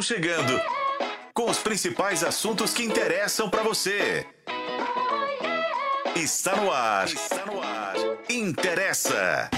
[0.00, 0.58] Chegando
[1.34, 4.26] com os principais assuntos que interessam para você.
[6.16, 7.06] Está no ar.
[7.06, 7.94] Está no ar.
[8.30, 9.50] Interessa.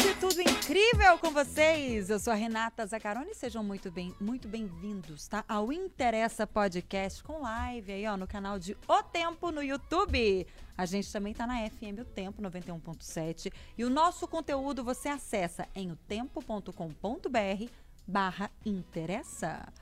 [0.00, 2.08] Gente, tudo incrível com vocês.
[2.08, 3.34] Eu sou a Renata Zacaroni.
[3.34, 5.44] Sejam muito bem, muito bem-vindos, tá?
[5.46, 10.46] Ao Interessa Podcast com live aí, ó, no canal de O Tempo no YouTube.
[10.76, 15.68] A gente também tá na FM O Tempo 91.7 e o nosso conteúdo você acessa
[15.74, 19.72] em otempo.com.br barra interessa.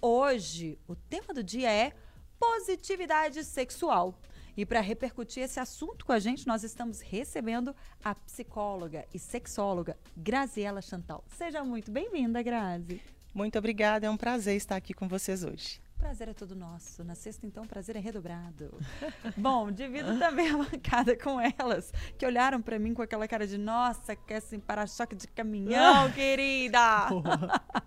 [0.00, 1.92] Hoje, o tema do dia é
[2.38, 4.14] positividade sexual.
[4.56, 9.98] E para repercutir esse assunto com a gente, nós estamos recebendo a psicóloga e sexóloga
[10.16, 11.24] Graziela Chantal.
[11.28, 13.02] Seja muito bem-vinda, Grazi.
[13.34, 15.85] Muito obrigada, é um prazer estar aqui com vocês hoje.
[15.98, 17.02] Prazer é todo nosso.
[17.02, 18.78] Na sexta, então, o prazer é redobrado.
[19.36, 23.58] Bom, divido também a bancada com elas, que olharam para mim com aquela cara de
[23.58, 27.08] nossa, quer assim, para-choque de caminhão, querida!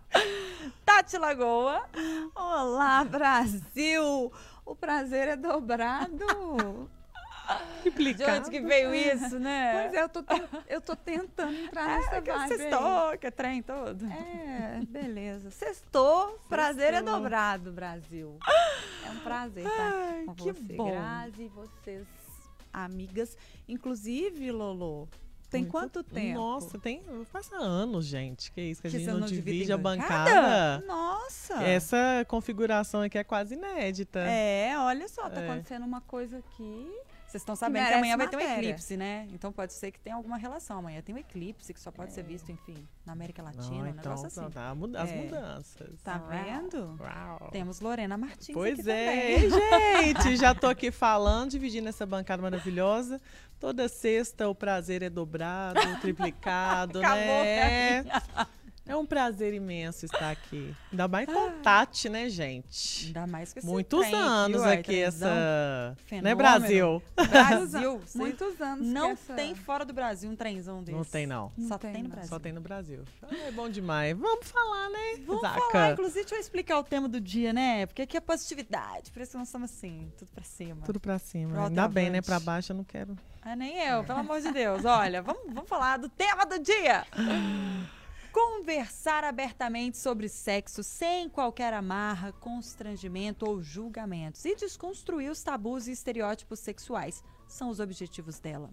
[0.84, 1.88] Tati Lagoa.
[2.36, 4.31] Olá, Brasil!
[4.66, 6.89] O prazer é dobrado.
[8.16, 9.81] De onde que veio isso, né?
[9.83, 10.19] Pois é, eu tô,
[10.67, 14.06] eu tô tentando entrar nessa É, vibe sextou, que é trem todo.
[14.06, 15.50] É, beleza.
[15.52, 18.38] Sextou, prazer é dobrado, Brasil.
[19.06, 20.91] É um prazer Ai, estar com que você, bom.
[20.91, 22.06] Grazi, e vocês,
[22.72, 23.36] amigas.
[23.67, 25.08] Inclusive, Lolo,
[25.50, 26.38] tem Muito- quanto tempo?
[26.38, 27.02] Nossa, tem.
[27.31, 28.52] Passa anos, gente.
[28.52, 30.25] Que isso, que a Que gente você não, não divide divide a bancada?
[30.30, 30.84] bancada.
[30.86, 31.63] Nossa!
[31.63, 34.19] Essa configuração aqui é quase inédita.
[34.19, 35.50] É, olha só, tá É.
[35.50, 36.88] acontecendo uma coisa aqui.
[37.30, 38.59] Vocês estão sabendo que merece amanhã vai ter um matéria.
[38.69, 39.27] eclipse, né?
[39.31, 40.80] Então pode ser que tenha alguma relação.
[40.80, 43.88] Amanhã tem um eclipse que só pode ser visto, enfim, na América Latina, Não, um
[43.88, 44.39] então, negócio assim.
[44.39, 45.16] então tá, muda- as É.
[45.16, 46.02] mudanças.
[46.03, 46.97] Tá vendo?
[47.00, 47.50] Uau.
[47.52, 49.50] Temos Lorena Martins Pois aqui é, também.
[50.23, 53.22] gente, já tô aqui falando, dividindo essa bancada maravilhosa.
[53.59, 58.03] Toda sexta o prazer é dobrado, triplicado, Acabou né?
[58.90, 60.76] É um prazer imenso estar aqui.
[60.92, 63.06] Ainda mais com Tati, né, gente?
[63.08, 65.30] Ainda mais que Muitos trem anos uai, aqui, essa.
[65.30, 66.36] Né, Fenômeno.
[66.36, 67.04] Brasil?
[67.16, 68.00] Brasil.
[68.02, 68.80] Vocês- Muitos anos.
[68.88, 70.97] que Não essa- tem fora do Brasil um trenzão desse.
[70.97, 71.52] Não tem, não.
[71.52, 72.09] Só Não tem, tem, no.
[72.09, 72.30] Brasil.
[72.30, 73.03] Só tem no Brasil.
[73.22, 74.18] Ah, é bom demais.
[74.18, 75.24] Vamos falar, né?
[75.25, 75.62] Vamos Zaca?
[75.72, 77.86] falar, inclusive, deixa eu explicar o tema do dia, né?
[77.86, 80.81] Porque aqui é positividade, por isso que nós estamos assim, tudo pra cima.
[80.84, 81.52] Tudo pra cima.
[81.53, 82.22] Pro Ainda bem, né?
[82.24, 83.16] Pra baixo eu não quero.
[83.42, 84.84] Ah, nem eu, pelo amor de Deus.
[84.84, 87.06] Olha, vamos, vamos falar do tema do dia.
[88.41, 95.91] Conversar abertamente sobre sexo sem qualquer amarra, constrangimento ou julgamentos e desconstruir os tabus e
[95.91, 98.72] estereótipos sexuais são os objetivos dela.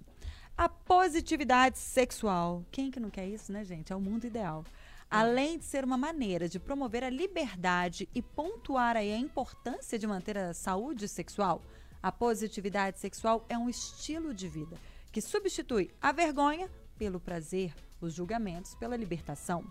[0.56, 3.92] A positividade sexual, quem que não quer isso, né, gente?
[3.92, 4.64] É o mundo ideal.
[5.10, 10.06] Além de ser uma maneira de promover a liberdade e pontuar aí a importância de
[10.06, 11.60] manter a saúde sexual,
[12.00, 14.76] a positividade sexual é um estilo de vida
[15.10, 19.64] que substitui a vergonha pelo prazer, os julgamentos pela libertação.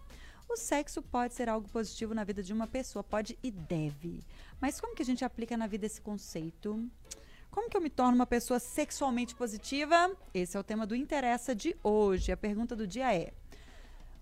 [0.47, 4.23] O sexo pode ser algo positivo na vida de uma pessoa, pode e deve.
[4.61, 6.89] Mas como que a gente aplica na vida esse conceito?
[7.49, 10.15] Como que eu me torno uma pessoa sexualmente positiva?
[10.33, 12.31] Esse é o tema do Interessa de hoje.
[12.31, 13.33] A pergunta do dia é: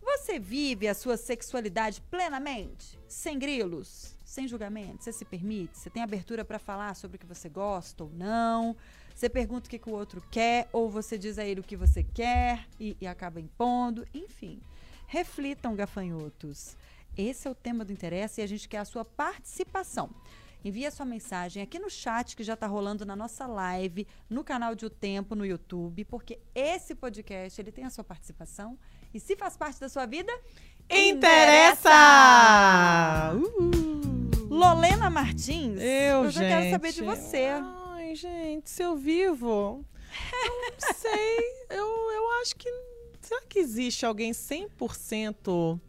[0.01, 2.99] Você vive a sua sexualidade plenamente?
[3.07, 4.15] Sem grilos?
[4.23, 5.03] Sem julgamento?
[5.03, 5.77] Você se permite?
[5.77, 8.75] Você tem abertura para falar sobre o que você gosta ou não?
[9.15, 11.75] Você pergunta o que, que o outro quer, ou você diz a ele o que
[11.77, 14.05] você quer e, e acaba impondo.
[14.13, 14.59] Enfim,
[15.07, 16.75] reflitam, gafanhotos.
[17.17, 20.09] Esse é o tema do Interessa e a gente quer a sua participação.
[20.65, 24.43] Envie a sua mensagem aqui no chat que já está rolando na nossa live, no
[24.45, 28.79] canal de O Tempo, no YouTube, porque esse podcast ele tem a sua participação.
[29.13, 30.31] E se faz parte da sua vida,
[30.89, 31.91] Interessa!
[33.35, 33.71] Uhul.
[34.49, 36.49] Lolena Martins, Eu, já gente.
[36.49, 37.49] quero saber de você.
[38.15, 39.83] Gente, se eu vivo,
[40.45, 41.39] eu não sei.
[41.69, 42.69] Eu, eu acho que.
[43.21, 45.79] Será que existe alguém 100%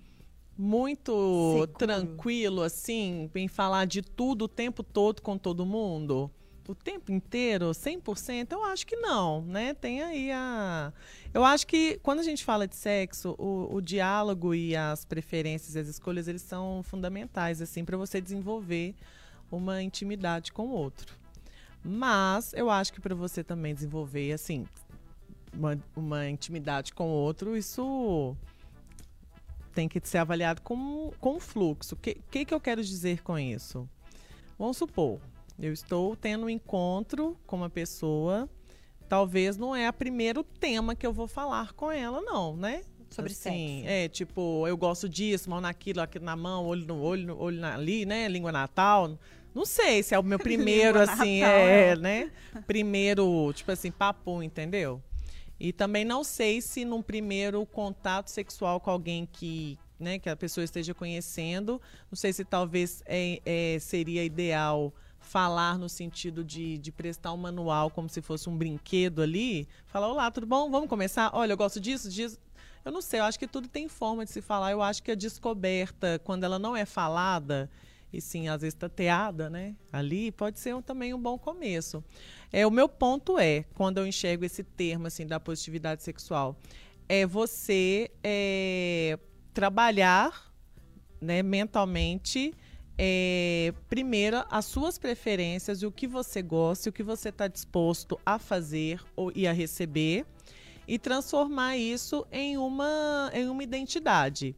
[0.57, 1.67] muito Seguro.
[1.67, 6.31] tranquilo, assim, em falar de tudo o tempo todo com todo mundo?
[6.67, 8.53] O tempo inteiro, 100%?
[8.53, 9.75] Eu acho que não, né?
[9.75, 10.93] Tem aí a.
[11.35, 15.75] Eu acho que quando a gente fala de sexo, o, o diálogo e as preferências
[15.75, 18.95] e as escolhas, eles são fundamentais, assim, para você desenvolver
[19.51, 21.24] uma intimidade com o outro.
[21.85, 24.67] Mas eu acho que para você também desenvolver, assim,
[25.53, 28.35] uma, uma intimidade com o outro, isso
[29.75, 31.95] tem que ser avaliado com, com fluxo.
[31.95, 33.89] O que, que, que eu quero dizer com isso?
[34.59, 35.21] Vamos supor,
[35.59, 38.49] eu estou tendo um encontro com uma pessoa,
[39.09, 42.83] talvez não é o primeiro tema que eu vou falar com ela, não, né?
[43.11, 43.89] Sobre assim, sexo.
[43.89, 47.75] É, tipo, eu gosto disso, mão naquilo, aqui na mão, olho no olho, olho na-
[47.75, 48.27] ali, né?
[48.29, 49.19] Língua natal.
[49.55, 51.97] Não sei se é o meu primeiro, assim, é, é.
[51.97, 52.31] né?
[52.67, 55.03] Primeiro, tipo assim, papo, entendeu?
[55.59, 60.37] E também não sei se num primeiro contato sexual com alguém que né, que a
[60.37, 61.81] pessoa esteja conhecendo.
[62.11, 67.37] Não sei se talvez é, é, seria ideal falar no sentido de, de prestar um
[67.37, 69.67] manual como se fosse um brinquedo ali.
[69.87, 70.71] Falar, olá, tudo bom?
[70.71, 71.31] Vamos começar?
[71.33, 72.39] Olha, eu gosto disso, disso.
[72.85, 74.73] Eu não sei, eu acho que tudo tem forma de se falar.
[74.73, 77.71] Eu acho que a descoberta, quando ela não é falada,
[78.17, 79.75] e sim, às vezes tateada, né?
[79.93, 82.03] Ali pode ser um, também um bom começo.
[82.53, 86.57] É, o meu ponto é, quando eu enxergo esse termo assim da positividade sexual,
[87.09, 89.19] é você é,
[89.53, 90.53] trabalhar
[91.21, 92.55] né, mentalmente
[92.97, 98.21] é, primeiro as suas preferências e o que você gosta o que você está disposto
[98.25, 100.25] a fazer ou, e a receber
[100.87, 104.55] e transformar isso em uma, em uma identidade.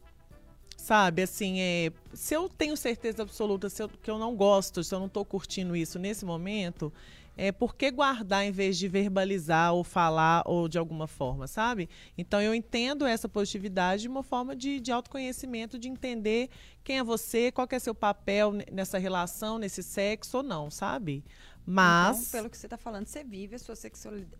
[0.87, 4.95] Sabe, assim, é, se eu tenho certeza absoluta se eu, que eu não gosto, se
[4.95, 6.93] eu não estou curtindo isso nesse momento,
[7.37, 11.89] é, por que guardar em vez de verbalizar ou falar ou de alguma forma, sabe?
[12.17, 16.51] Então eu entendo essa positividade de uma forma de, de autoconhecimento, de entender
[16.85, 21.25] quem é você, qual é seu papel nessa relação, nesse sexo ou não, sabe?
[21.67, 22.29] Mas.
[22.29, 23.75] Então, pelo que você está falando, você vive a sua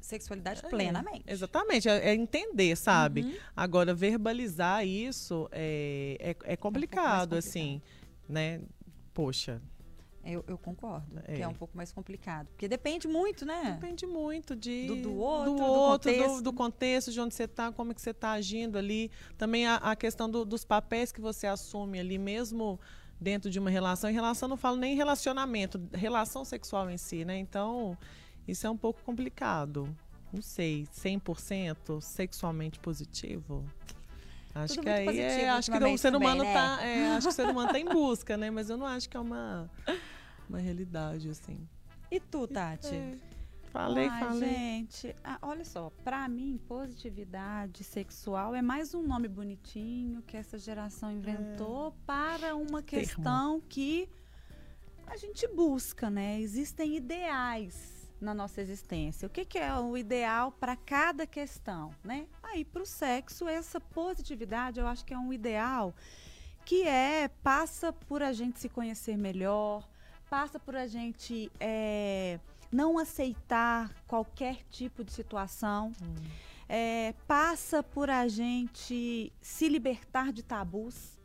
[0.01, 1.25] sexualidade é, plenamente.
[1.27, 3.23] Exatamente, é, é entender, sabe?
[3.23, 3.35] Uhum.
[3.57, 7.83] Agora, verbalizar isso é, é, é complicado, um complicado, assim,
[8.29, 8.61] né?
[9.13, 9.61] Poxa,
[10.27, 11.35] eu, eu concordo, é.
[11.35, 12.49] que é um pouco mais complicado.
[12.49, 13.79] Porque depende muito, né?
[13.81, 16.37] Depende muito de, do, do outro, do, outro do, contexto.
[16.37, 19.11] Do, do, contexto, de onde você está, como é que você está agindo ali.
[19.39, 22.81] Também a, a questão dos papéis que você assume ali, mesmo
[23.21, 24.11] dentro de uma relação.
[24.11, 27.39] Em relação, não falo nem relacionamento, relação sexual em si, né?
[27.39, 27.97] Então,
[28.47, 29.95] isso é um pouco complicado.
[30.33, 33.65] Não sei, 100% sexualmente positivo?
[34.55, 36.99] Acho Tudo que aí é, acho que o ser humano também, tá, né?
[36.99, 38.51] é, acho que o ser humano tá em busca, né?
[38.51, 39.71] Mas eu não acho que é uma
[40.49, 41.59] uma realidade, assim.
[42.11, 42.95] E tu, Tati?
[42.95, 43.36] É.
[43.77, 44.49] Falei, Ai, falei.
[44.49, 50.57] Gente, ah, olha só, para mim, positividade sexual é mais um nome bonitinho que essa
[50.57, 51.93] geração inventou é.
[52.07, 53.69] para uma questão Termo.
[53.69, 54.09] que
[55.07, 56.41] a gente busca, né?
[56.41, 59.27] Existem ideais na nossa existência.
[59.27, 62.27] O que, que é o ideal para cada questão, né?
[62.43, 65.95] Aí, para o sexo, essa positividade eu acho que é um ideal
[66.65, 69.87] que é passa por a gente se conhecer melhor,
[70.31, 72.41] passa por a gente é,
[72.77, 76.15] não aceitar qualquer tipo de situação, hum.
[76.69, 81.19] é, passa por a gente se libertar de tabus.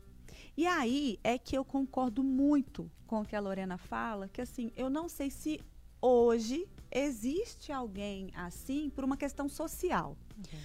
[0.56, 4.72] E aí é que eu concordo muito com o que a Lorena fala, que assim,
[4.74, 5.60] eu não sei se
[6.00, 10.16] hoje existe alguém assim por uma questão social.
[10.36, 10.60] Uhum.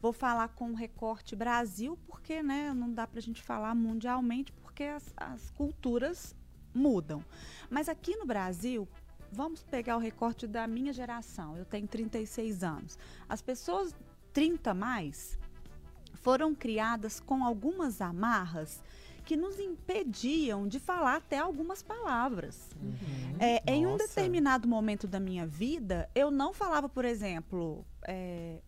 [0.00, 4.52] Vou falar com o recorte Brasil, porque né, não dá para a gente falar mundialmente,
[4.52, 6.34] porque as, as culturas
[6.74, 7.22] mudam.
[7.68, 8.88] Mas aqui no Brasil,
[9.32, 11.56] vamos pegar o recorte da minha geração.
[11.56, 12.98] Eu tenho 36 anos.
[13.28, 13.94] As pessoas
[14.32, 15.38] 30 mais
[16.14, 18.82] foram criadas com algumas amarras
[19.24, 22.68] que nos impediam de falar até algumas palavras.
[22.82, 23.36] Uhum.
[23.38, 28.60] É, em um determinado momento da minha vida, eu não falava, por exemplo, é,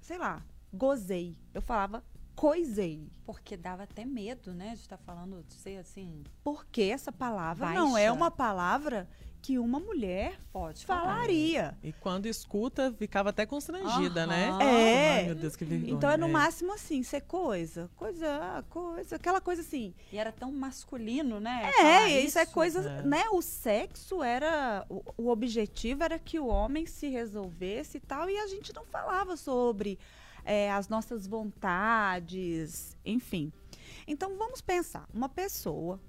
[0.00, 1.36] sei lá, gozei.
[1.54, 2.04] Eu falava
[2.34, 3.08] coisei.
[3.24, 6.24] Porque dava até medo, né, de estar tá falando de ser assim.
[6.42, 7.80] Porque essa palavra baixa.
[7.80, 9.08] não é uma palavra
[9.42, 11.76] que uma mulher pode falaria.
[11.82, 14.50] E quando escuta, ficava até constrangida, né?
[14.60, 15.10] É.
[15.10, 15.92] Ai, meu Deus, que vergonha.
[15.92, 19.92] Então é no máximo assim, ser coisa, coisa, coisa, aquela coisa assim.
[20.12, 21.72] E era tão masculino, né?
[21.76, 23.02] É, isso, isso, é coisa, é.
[23.02, 23.24] né?
[23.32, 28.38] O sexo era o, o objetivo era que o homem se resolvesse e tal, e
[28.38, 29.98] a gente não falava sobre
[30.44, 33.52] é, as nossas vontades, enfim.
[34.06, 36.00] Então vamos pensar, uma pessoa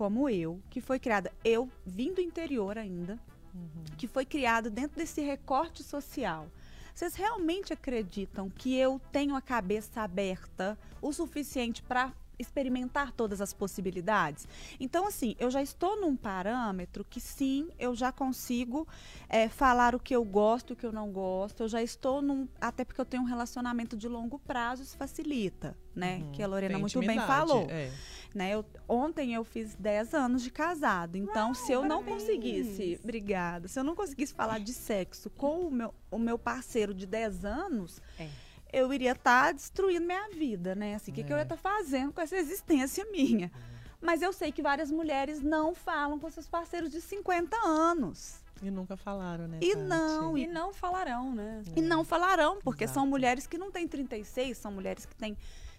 [0.00, 3.20] como eu, que foi criada, eu vim do interior ainda,
[3.54, 3.84] uhum.
[3.98, 6.48] que foi criada dentro desse recorte social.
[6.94, 13.52] Vocês realmente acreditam que eu tenho a cabeça aberta o suficiente para experimentar todas as
[13.52, 14.48] possibilidades.
[14.78, 18.88] Então, assim, eu já estou num parâmetro que sim, eu já consigo
[19.28, 21.62] é, falar o que eu gosto, o que eu não gosto.
[21.62, 22.48] Eu já estou num.
[22.60, 26.18] Até porque eu tenho um relacionamento de longo prazo, isso facilita, né?
[26.18, 27.66] Uhum, que a Lorena muito bem falou.
[27.68, 27.92] É.
[28.34, 28.50] Né?
[28.50, 31.16] Eu, ontem eu fiz 10 anos de casado.
[31.16, 32.98] Então, Uau, se eu não conseguisse.
[33.02, 33.66] Obrigada.
[33.66, 37.44] Se eu não conseguisse falar de sexo com o meu, o meu parceiro de 10
[37.44, 38.00] anos.
[38.18, 38.28] É
[38.72, 40.94] eu iria estar tá destruindo minha vida, né?
[40.94, 43.50] Assim, o que, que eu ia estar tá fazendo com essa existência minha?
[43.54, 43.70] Uhum.
[44.00, 48.40] Mas eu sei que várias mulheres não falam com seus parceiros de 50 anos.
[48.62, 49.58] E nunca falaram, né?
[49.60, 50.36] E não.
[50.36, 51.62] E não falarão, né?
[51.76, 53.00] E não falarão, porque Exato.
[53.00, 55.36] são mulheres que não têm 36, são mulheres que têm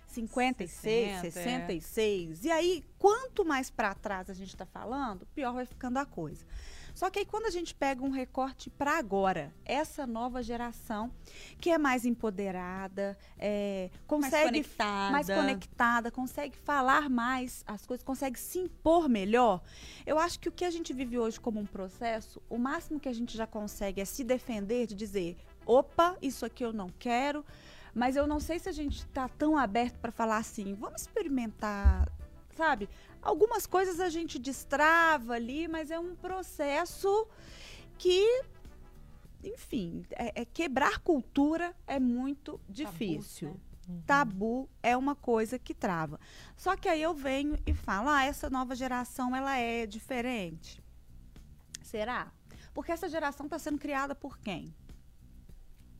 [0.07, 2.45] 56, 60, 66.
[2.45, 2.47] É.
[2.47, 6.45] E aí, quanto mais para trás a gente está falando, pior vai ficando a coisa.
[6.93, 11.11] Só que aí quando a gente pega um recorte para agora, essa nova geração
[11.59, 15.11] que é mais empoderada, é, consegue mais conectada.
[15.11, 19.61] mais conectada, consegue falar mais as coisas, consegue se impor melhor.
[20.05, 23.09] Eu acho que o que a gente vive hoje como um processo, o máximo que
[23.09, 27.45] a gente já consegue é se defender de dizer, opa, isso aqui eu não quero
[27.93, 32.09] mas eu não sei se a gente está tão aberto para falar assim, vamos experimentar,
[32.55, 32.89] sabe?
[33.21, 37.27] Algumas coisas a gente destrava ali, mas é um processo
[37.97, 38.43] que,
[39.43, 43.49] enfim, é, é quebrar cultura é muito difícil.
[43.49, 43.71] Tabu, né?
[43.87, 44.01] Uhum.
[44.05, 46.19] Tabu é uma coisa que trava.
[46.57, 50.81] Só que aí eu venho e falo, ah, essa nova geração ela é diferente.
[51.83, 52.31] Será?
[52.73, 54.73] Porque essa geração está sendo criada por quem?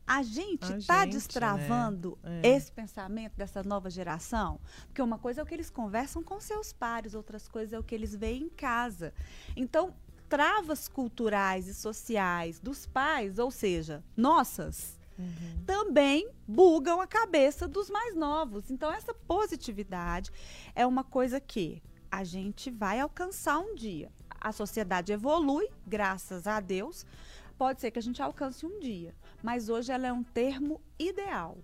[0.06, 2.40] A gente está destravando né?
[2.42, 2.48] é.
[2.56, 4.60] esse pensamento dessa nova geração?
[4.86, 7.84] Porque uma coisa é o que eles conversam com seus pares, outras coisas é o
[7.84, 9.14] que eles veem em casa.
[9.56, 9.94] Então,
[10.28, 15.64] travas culturais e sociais dos pais, ou seja, nossas, uhum.
[15.66, 18.70] também bugam a cabeça dos mais novos.
[18.70, 20.30] Então, essa positividade
[20.74, 24.10] é uma coisa que a gente vai alcançar um dia.
[24.40, 27.06] A sociedade evolui, graças a Deus.
[27.56, 31.58] Pode ser que a gente alcance um dia mas hoje ela é um termo ideal.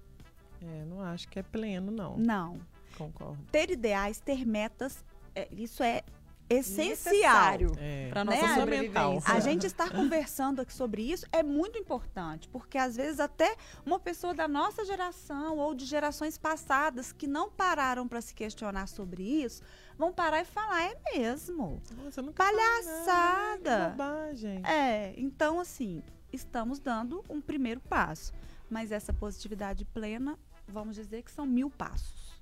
[0.60, 2.16] É, não acho que é pleno, não.
[2.16, 2.60] Não.
[2.96, 3.38] Concordo.
[3.52, 5.04] Ter ideais, ter metas,
[5.34, 6.02] é, isso é
[6.50, 8.54] essencial é, para nossa né?
[8.54, 9.32] sobrevivência.
[9.32, 13.54] A gente estar conversando aqui sobre isso é muito importante, porque às vezes até
[13.84, 18.86] uma pessoa da nossa geração ou de gerações passadas que não pararam para se questionar
[18.86, 19.62] sobre isso,
[19.98, 21.82] vão parar e falar é mesmo.
[22.02, 23.90] Nossa, Palhaçada.
[23.90, 24.62] Bobagem.
[24.64, 28.32] É, então assim, estamos dando um primeiro passo.
[28.70, 32.38] Mas essa positividade plena, vamos dizer que são mil passos.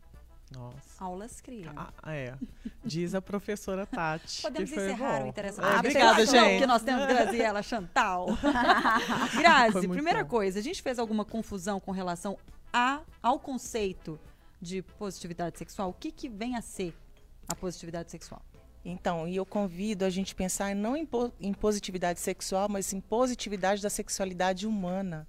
[0.52, 1.04] Nossa.
[1.04, 1.72] Aulas criam.
[1.76, 2.34] Ah, é.
[2.84, 4.42] Diz a professora Tati.
[4.42, 5.24] Podemos encerrar bom.
[5.24, 5.64] o interessante.
[5.66, 6.60] Ah, obrigada, gente.
[6.60, 8.28] Que nós temos Graziela Chantal.
[9.36, 10.30] Grazi, primeira bom.
[10.30, 12.38] coisa, a gente fez alguma confusão com relação
[12.72, 14.20] a, ao conceito
[14.60, 15.90] de positividade sexual?
[15.90, 16.94] O que, que vem a ser
[17.48, 18.42] a positividade sexual?
[18.88, 21.08] Então, e eu convido a gente pensar não em,
[21.40, 25.26] em positividade sexual, mas em positividade da sexualidade humana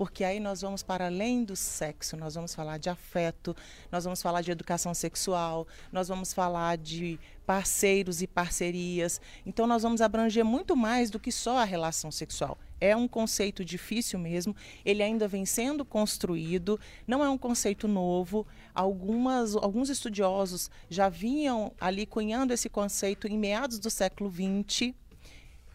[0.00, 3.54] porque aí nós vamos para além do sexo, nós vamos falar de afeto,
[3.92, 9.20] nós vamos falar de educação sexual, nós vamos falar de parceiros e parcerias.
[9.44, 12.56] Então nós vamos abranger muito mais do que só a relação sexual.
[12.80, 18.46] É um conceito difícil mesmo, ele ainda vem sendo construído, não é um conceito novo.
[18.74, 24.94] Algumas, alguns estudiosos já vinham ali cunhando esse conceito em meados do século XX.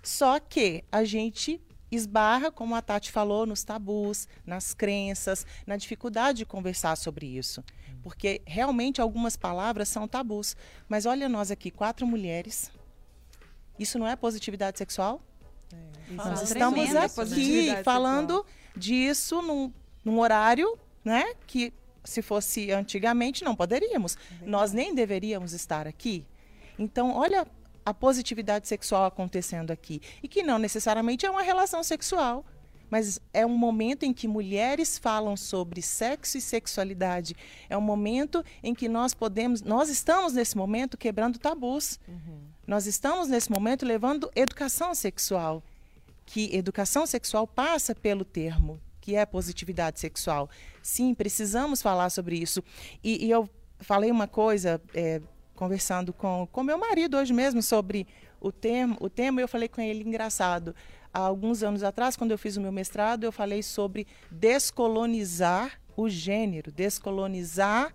[0.01, 6.39] Só que a gente esbarra, como a Tati falou, nos tabus, nas crenças, na dificuldade
[6.39, 7.63] de conversar sobre isso.
[8.01, 10.55] Porque realmente algumas palavras são tabus.
[10.87, 12.71] Mas olha nós aqui, quatro mulheres.
[13.79, 15.21] Isso não é positividade sexual?
[15.73, 18.45] É, nós estamos aqui falando
[18.75, 19.71] disso num,
[20.03, 24.17] num horário né, que se fosse antigamente não poderíamos.
[24.41, 26.25] É nós nem deveríamos estar aqui.
[26.77, 27.47] Então, olha
[27.85, 30.01] a positividade sexual acontecendo aqui.
[30.21, 32.45] E que não necessariamente é uma relação sexual,
[32.89, 37.35] mas é um momento em que mulheres falam sobre sexo e sexualidade.
[37.69, 41.99] É um momento em que nós podemos, nós estamos nesse momento quebrando tabus.
[42.07, 42.54] Uhum.
[42.67, 45.63] Nós estamos nesse momento levando educação sexual,
[46.25, 50.49] que educação sexual passa pelo termo que é positividade sexual.
[50.81, 52.63] Sim, precisamos falar sobre isso.
[53.03, 53.47] E, e eu
[53.79, 55.21] falei uma coisa é,
[55.53, 58.07] conversando com com meu marido hoje mesmo sobre
[58.41, 60.75] o termo, o tema, eu falei com ele engraçado.
[61.13, 66.09] Há alguns anos atrás, quando eu fiz o meu mestrado, eu falei sobre descolonizar o
[66.09, 67.93] gênero, descolonizar.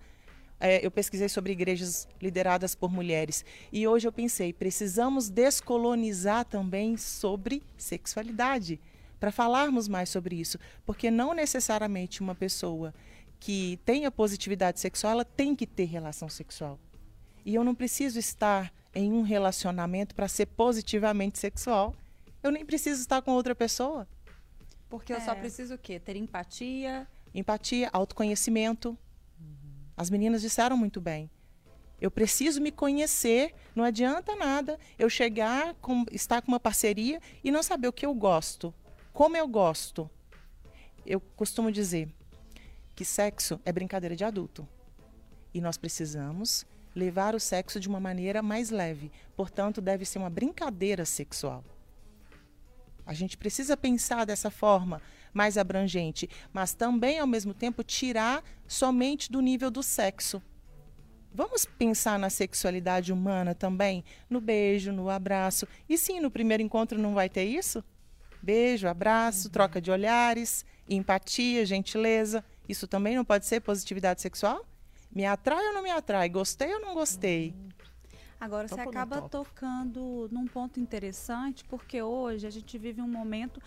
[0.61, 3.45] É, eu pesquisei sobre igrejas lideradas por mulheres.
[3.73, 8.79] E hoje eu pensei, precisamos descolonizar também sobre sexualidade,
[9.19, 10.59] para falarmos mais sobre isso.
[10.85, 12.95] Porque não necessariamente uma pessoa
[13.41, 16.79] que tenha positividade sexual, ela tem que ter relação sexual.
[17.45, 21.95] E eu não preciso estar em um relacionamento para ser positivamente sexual.
[22.43, 24.07] Eu nem preciso estar com outra pessoa.
[24.91, 25.21] Porque eu é.
[25.21, 25.99] só preciso o quê?
[25.99, 27.07] Ter empatia.
[27.35, 28.99] Empatia, autoconhecimento.
[30.01, 31.31] As meninas disseram muito bem.
[32.01, 37.51] Eu preciso me conhecer, não adianta nada eu chegar, com, estar com uma parceria e
[37.51, 38.73] não saber o que eu gosto,
[39.13, 40.09] como eu gosto.
[41.05, 42.09] Eu costumo dizer
[42.97, 44.67] que sexo é brincadeira de adulto.
[45.53, 46.65] E nós precisamos
[46.97, 49.13] levar o sexo de uma maneira mais leve.
[49.37, 51.63] Portanto, deve ser uma brincadeira sexual.
[53.05, 59.31] A gente precisa pensar dessa forma mais abrangente, mas também, ao mesmo tempo, tirar somente
[59.31, 60.43] do nível do sexo.
[61.33, 65.67] Vamos pensar na sexualidade humana também, no beijo, no abraço.
[65.89, 67.85] E sim, no primeiro encontro não vai ter isso?
[68.43, 69.53] Beijo, abraço, uhum.
[69.53, 72.45] troca de olhares, empatia, gentileza.
[72.69, 74.67] Isso também não pode ser positividade sexual?
[75.13, 76.29] Me atrai ou não me atrai?
[76.29, 77.55] Gostei ou não gostei?
[77.57, 77.69] Uhum.
[78.41, 83.61] Agora, você acaba tocando num ponto interessante, porque hoje a gente vive um momento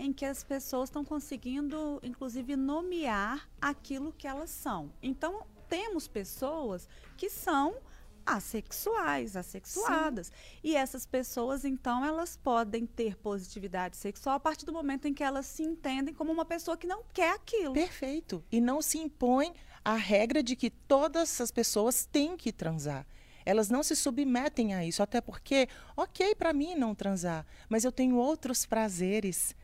[0.00, 4.90] em que as pessoas estão conseguindo, inclusive, nomear aquilo que elas são.
[5.02, 6.88] Então, temos pessoas
[7.18, 7.76] que são
[8.24, 10.28] assexuais, assexuadas.
[10.28, 10.32] Sim.
[10.64, 15.22] E essas pessoas, então, elas podem ter positividade sexual a partir do momento em que
[15.22, 17.74] elas se entendem como uma pessoa que não quer aquilo.
[17.74, 18.42] Perfeito.
[18.50, 19.52] E não se impõe
[19.84, 23.06] a regra de que todas as pessoas têm que transar.
[23.44, 27.92] Elas não se submetem a isso, até porque, ok para mim não transar, mas eu
[27.92, 29.54] tenho outros prazeres.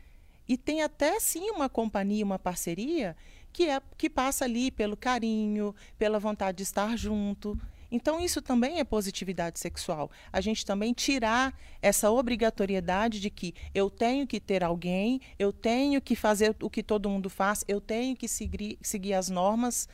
[0.47, 3.15] E tem até sim uma companhia, uma parceria
[3.51, 7.59] que é que passa ali pelo carinho, pela vontade de estar junto.
[7.91, 10.11] Então isso também é positividade sexual.
[10.31, 16.01] A gente também tirar essa obrigatoriedade de que eu tenho que ter alguém, eu tenho
[16.01, 19.87] que fazer o que todo mundo faz, eu tenho que seguir, seguir as normas.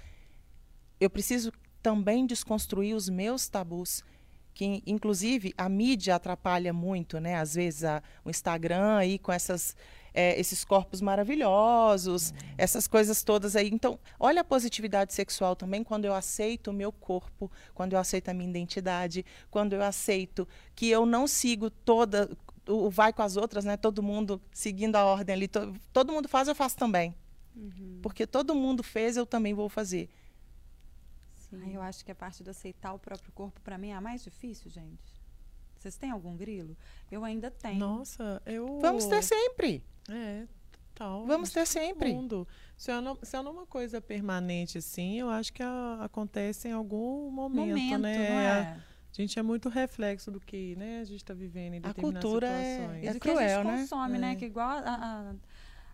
[0.99, 4.03] Eu preciso também desconstruir os meus tabus
[4.53, 7.35] que inclusive a mídia atrapalha muito, né?
[7.35, 9.75] Às vezes a, o Instagram aí com essas
[10.13, 13.69] é, esses corpos maravilhosos, essas coisas todas aí.
[13.71, 18.29] Então, olha a positividade sexual também quando eu aceito o meu corpo, quando eu aceito
[18.29, 22.29] a minha identidade, quando eu aceito que eu não sigo toda
[22.67, 23.75] o vai com as outras, né?
[23.75, 27.13] Todo mundo seguindo a ordem ali, to, todo mundo faz, eu faço também.
[27.55, 27.99] Uhum.
[28.01, 30.09] Porque todo mundo fez, eu também vou fazer.
[31.51, 34.01] Ah, eu acho que a parte de aceitar o próprio corpo, para mim, é a
[34.01, 35.22] mais difícil, gente.
[35.83, 36.77] Vocês têm algum grilo?
[37.11, 37.77] Eu ainda tenho.
[37.77, 38.79] Nossa, eu.
[38.79, 39.83] Vamos ter sempre.
[40.09, 40.47] É,
[40.95, 41.25] tal.
[41.25, 42.13] Vamos ter sempre.
[42.13, 42.47] Mundo.
[42.77, 46.71] Se é, não, se é uma coisa permanente, assim, eu acho que a, acontece em
[46.71, 48.29] algum momento, momento né?
[48.29, 48.59] Não é?
[49.11, 52.21] A gente é muito reflexo do que né, a gente está vivendo em determinadas a
[52.21, 53.03] cultura é situações.
[53.03, 53.77] É, é cruel, que a gente né?
[53.81, 54.31] consome, né?
[54.31, 54.35] É.
[54.35, 55.35] Que igual a,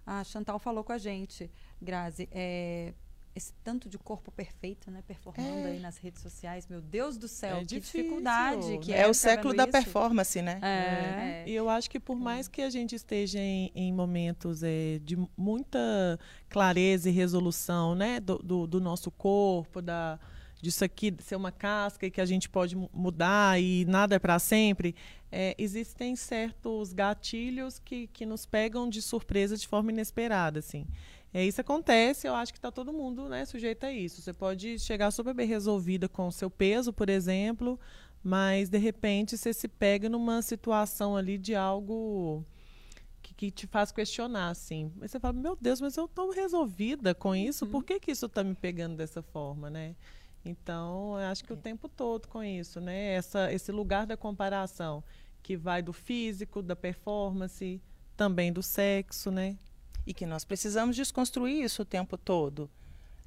[0.06, 1.50] a, a Chantal falou com a gente,
[1.82, 2.30] Grazi.
[2.32, 2.94] É,
[3.40, 5.02] esse tanto de corpo perfeito, né?
[5.08, 5.72] Performando é.
[5.72, 6.68] aí nas redes sociais.
[6.68, 8.04] Meu Deus do céu, é que difícil.
[8.04, 9.02] dificuldade que é.
[9.02, 9.72] É o século da isso.
[9.72, 10.60] performance, né?
[10.62, 10.68] É.
[10.68, 11.44] é.
[11.48, 15.18] E eu acho que por mais que a gente esteja em, em momentos é, de
[15.36, 18.20] muita clareza e resolução, né?
[18.20, 20.20] Do, do, do, nosso corpo, da
[20.62, 24.38] disso aqui ser uma casca e que a gente pode mudar e nada é para
[24.40, 24.94] sempre,
[25.32, 30.86] é, existem certos gatilhos que, que nos pegam de surpresa de forma inesperada, assim.
[31.34, 34.22] É, isso acontece, eu acho que está todo mundo né, sujeito a isso.
[34.22, 37.80] Você pode chegar super bem resolvida com o seu peso, por exemplo,
[38.24, 42.44] mas de repente você se pega numa situação ali de algo
[43.22, 44.92] que, que te faz questionar, assim.
[44.96, 47.72] Mas você fala, meu Deus, mas eu estou resolvida com isso, uhum.
[47.72, 49.96] por que, que isso está me pegando dessa forma, né?
[50.44, 51.56] Então, eu acho que é.
[51.56, 53.14] o tempo todo com isso, né?
[53.14, 55.04] Essa, esse lugar da comparação,
[55.44, 57.82] que vai do físico, da performance,
[58.16, 59.58] também do sexo, né?
[60.10, 62.68] E que nós precisamos desconstruir isso o tempo todo.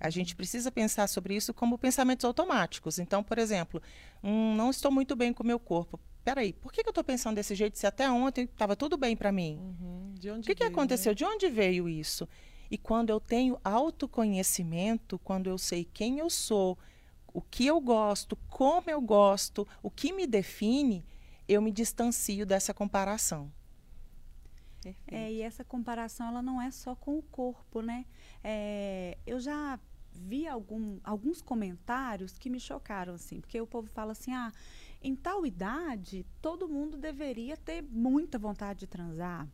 [0.00, 2.98] A gente precisa pensar sobre isso como pensamentos automáticos.
[2.98, 3.80] Então, por exemplo,
[4.20, 6.00] hum, não estou muito bem com o meu corpo.
[6.24, 9.16] Peraí, por que, que eu estou pensando desse jeito se até ontem estava tudo bem
[9.16, 9.60] para mim?
[9.60, 10.14] Uhum.
[10.14, 11.12] De onde o que, que aconteceu?
[11.12, 11.14] Né?
[11.14, 12.28] De onde veio isso?
[12.68, 16.76] E quando eu tenho autoconhecimento, quando eu sei quem eu sou,
[17.32, 21.04] o que eu gosto, como eu gosto, o que me define,
[21.48, 23.52] eu me distancio dessa comparação.
[25.06, 28.04] É, e essa comparação ela não é só com o corpo, né?
[28.42, 29.78] É, eu já
[30.12, 34.52] vi algum, alguns comentários que me chocaram, assim, porque o povo fala assim, ah,
[35.02, 39.48] em tal idade, todo mundo deveria ter muita vontade de transar.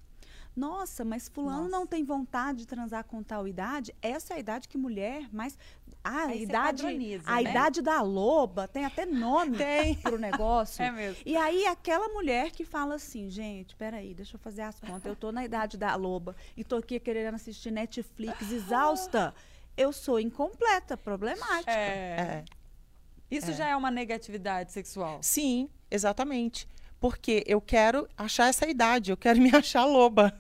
[0.55, 1.71] Nossa, mas fulano Nossa.
[1.71, 3.95] não tem vontade de transar com tal idade.
[4.03, 5.57] Essa é a idade que mulher mais
[6.09, 6.87] ah, a idade,
[7.27, 7.51] a né?
[7.51, 9.95] idade da loba tem até nome tem.
[9.97, 10.83] pro negócio.
[10.83, 11.23] É mesmo.
[11.27, 15.05] E aí aquela mulher que fala assim, gente, peraí, deixa eu fazer as contas.
[15.05, 19.35] Eu tô na idade da loba e tô aqui querendo assistir Netflix exausta.
[19.77, 21.71] Eu sou incompleta, problemática.
[21.71, 22.45] É.
[22.45, 22.45] é.
[23.31, 23.55] Isso é.
[23.55, 25.19] já é uma negatividade sexual.
[25.23, 26.67] Sim, exatamente.
[26.99, 30.33] Porque eu quero achar essa idade, eu quero me achar loba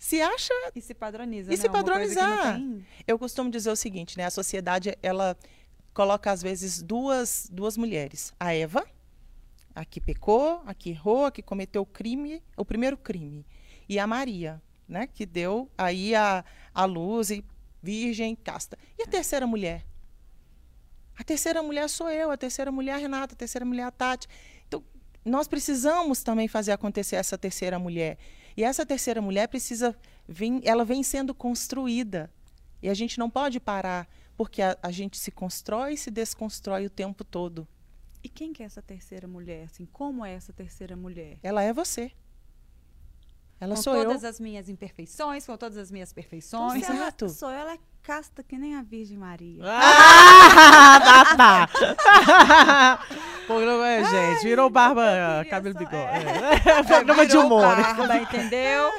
[0.00, 1.60] se acha e se padroniza e né?
[1.60, 2.58] se padronizar.
[3.06, 4.24] eu costumo dizer o seguinte né?
[4.24, 5.36] A sociedade ela
[5.92, 8.32] coloca às vezes duas duas mulheres.
[8.40, 8.82] A Eva
[9.74, 13.46] a que pecou a que errou a que cometeu o crime o primeiro crime.
[13.86, 15.06] E a Maria né?
[15.06, 16.42] Que deu aí a,
[16.74, 17.44] a luz e
[17.82, 18.78] virgem casta.
[18.98, 19.84] E a terceira mulher?
[21.14, 23.84] A terceira mulher sou eu a terceira mulher é a Renata a terceira mulher é
[23.84, 24.26] a Tati.
[24.66, 24.82] Então
[25.26, 28.16] nós precisamos também fazer acontecer essa terceira mulher
[28.60, 29.96] e essa terceira mulher precisa
[30.28, 32.30] vir, ela vem sendo construída.
[32.82, 36.84] E a gente não pode parar porque a, a gente se constrói e se desconstrói
[36.84, 37.66] o tempo todo.
[38.22, 39.64] E quem que é essa terceira mulher?
[39.64, 41.38] Assim, como é essa terceira mulher?
[41.42, 42.12] Ela é você.
[43.58, 44.04] Ela com sou eu.
[44.04, 46.82] todas as minhas imperfeições, com todas as minhas perfeições.
[46.82, 47.30] Então, se ela Exato.
[47.30, 49.62] sou eu, ela é casta que nem a Virgem Maria.
[49.64, 53.06] Ah, tá, tá.
[53.50, 55.98] Programa, é, gente, virou barba, cabelo bigode.
[55.98, 56.82] É.
[56.84, 57.62] Programa de humor.
[57.62, 58.92] barba, entendeu?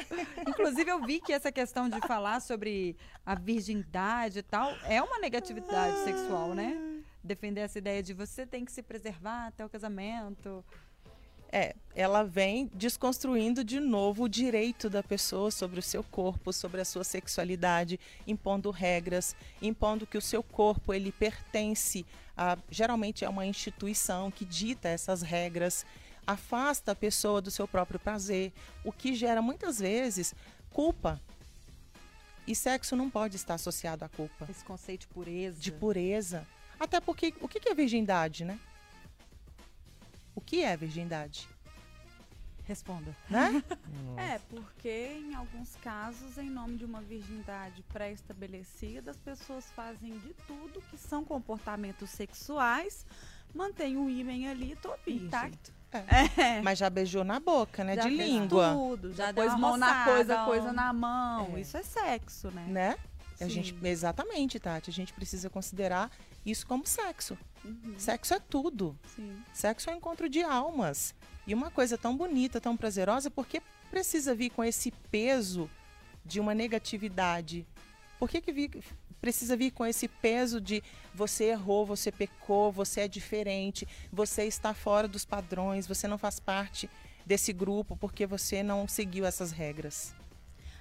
[0.46, 5.18] Inclusive, eu vi que essa questão de falar sobre a virgindade e tal é uma
[5.18, 6.78] negatividade sexual, né?
[7.24, 10.62] Defender essa ideia de você tem que se preservar até o casamento.
[11.50, 16.82] É, ela vem desconstruindo de novo o direito da pessoa sobre o seu corpo, sobre
[16.82, 22.04] a sua sexualidade, impondo regras, impondo que o seu corpo ele pertence
[22.36, 25.84] a geralmente é uma instituição que dita essas regras,
[26.26, 28.52] afasta a pessoa do seu próprio prazer,
[28.84, 30.34] o que gera muitas vezes
[30.70, 31.20] culpa.
[32.46, 35.60] E sexo não pode estar associado à culpa, Esse conceito de pureza.
[35.60, 36.46] de pureza.
[36.78, 38.58] Até porque o que é virgindade, né?
[40.34, 41.48] O que é virgindade?
[42.64, 43.14] Responda.
[43.28, 43.62] Né?
[44.16, 50.34] É, porque em alguns casos, em nome de uma virgindade pré-estabelecida, as pessoas fazem de
[50.46, 53.04] tudo que são comportamentos sexuais,
[53.54, 55.26] mantém o ímen ali, tô virgem.
[55.26, 55.72] Intacto.
[55.92, 56.60] É.
[56.62, 57.94] Mas já beijou na boca, né?
[57.96, 61.56] Já de língua, Tudo, já, pôs uma mão na coisa, coisa na mão.
[61.56, 61.60] É.
[61.60, 62.64] Isso é sexo, né?
[62.66, 62.96] né?
[63.40, 64.88] A gente, exatamente, Tati.
[64.88, 66.10] A gente precisa considerar
[66.46, 67.36] isso como sexo.
[67.64, 68.98] Uhum, Sexo é tudo.
[69.14, 69.40] sim.
[69.52, 71.14] Sexo é um encontro de almas.
[71.46, 75.68] E uma coisa tão bonita, tão prazerosa, porque precisa vir com esse peso
[76.24, 77.66] de uma negatividade?
[78.18, 78.82] Por que, que
[79.20, 80.82] precisa vir com esse peso de
[81.14, 86.40] você errou, você pecou, você é diferente, você está fora dos padrões, você não faz
[86.40, 86.90] parte
[87.24, 90.14] desse grupo porque você não seguiu essas regras?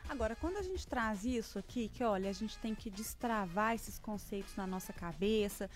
[0.09, 3.97] Agora, quando a gente traz isso aqui, que olha, a gente tem que destravar esses
[3.97, 5.69] conceitos na nossa cabeça,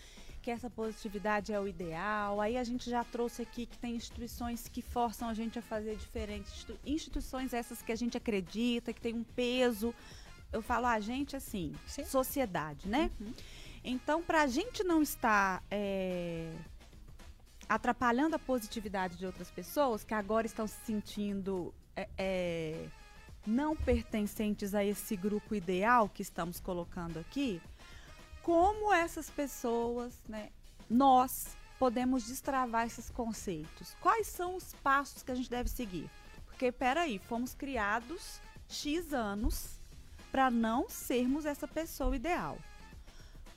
[0.46, 2.40] que essa positividade é o ideal.
[2.40, 5.96] Aí a gente já trouxe aqui que tem instituições que forçam a gente a fazer
[5.96, 6.52] diferente.
[6.52, 9.92] Institu- Instituições essas que a gente acredita, que tem um peso.
[10.54, 12.06] Eu falo a gente assim, Sim.
[12.06, 13.10] sociedade, né?
[13.84, 16.54] Então, para a gente não estar é,
[17.68, 22.86] atrapalhando a positividade de outras pessoas que agora estão se sentindo é, é,
[23.48, 27.60] não pertencentes a esse grupo ideal que estamos colocando aqui,
[28.46, 30.50] como essas pessoas, né,
[30.88, 33.98] nós podemos destravar esses conceitos?
[34.00, 36.08] Quais são os passos que a gente deve seguir?
[36.46, 39.80] Porque, peraí, fomos criados X anos
[40.32, 42.60] para não sermos essa pessoa ideal.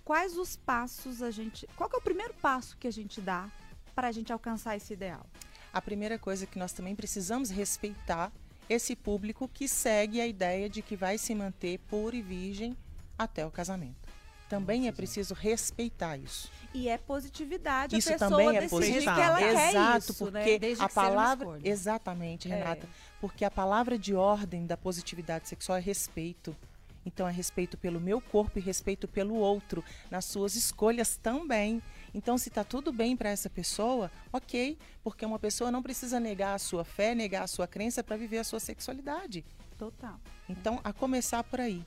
[0.07, 1.69] Quais os passos a gente.
[1.77, 3.47] Qual é o primeiro passo que a gente dá
[3.95, 5.27] para a gente alcançar esse ideal?
[5.71, 8.33] A primeira coisa que nós também precisamos respeitar
[8.71, 12.75] esse público que segue a ideia de que vai se manter puro e virgem
[13.19, 14.08] até o casamento.
[14.49, 16.51] Também é preciso respeitar isso.
[16.73, 20.41] E é positividade Isso a pessoa também é decidir que ela Exato, isso, né?
[20.41, 22.57] porque Desde a palavra exatamente, É.
[22.57, 22.89] Renata,
[23.21, 26.57] porque a palavra de ordem da positividade sexual é respeito.
[27.05, 31.83] Então é respeito pelo meu corpo e respeito pelo outro, nas suas escolhas também.
[32.15, 36.55] Então se está tudo bem para essa pessoa, ok, porque uma pessoa não precisa negar
[36.55, 39.45] a sua fé, negar a sua crença para viver a sua sexualidade.
[39.79, 40.19] Total.
[40.49, 41.85] Então, a começar por aí.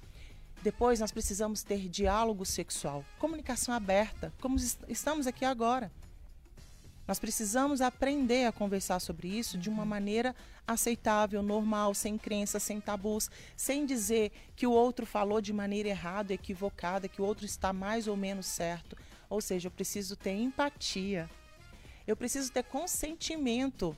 [0.61, 5.91] Depois, nós precisamos ter diálogo sexual, comunicação aberta, como es- estamos aqui agora.
[7.07, 10.35] Nós precisamos aprender a conversar sobre isso de uma maneira
[10.67, 16.31] aceitável, normal, sem crenças, sem tabus, sem dizer que o outro falou de maneira errada,
[16.33, 18.95] equivocada, que o outro está mais ou menos certo.
[19.29, 21.29] Ou seja, eu preciso ter empatia.
[22.05, 23.97] Eu preciso ter consentimento.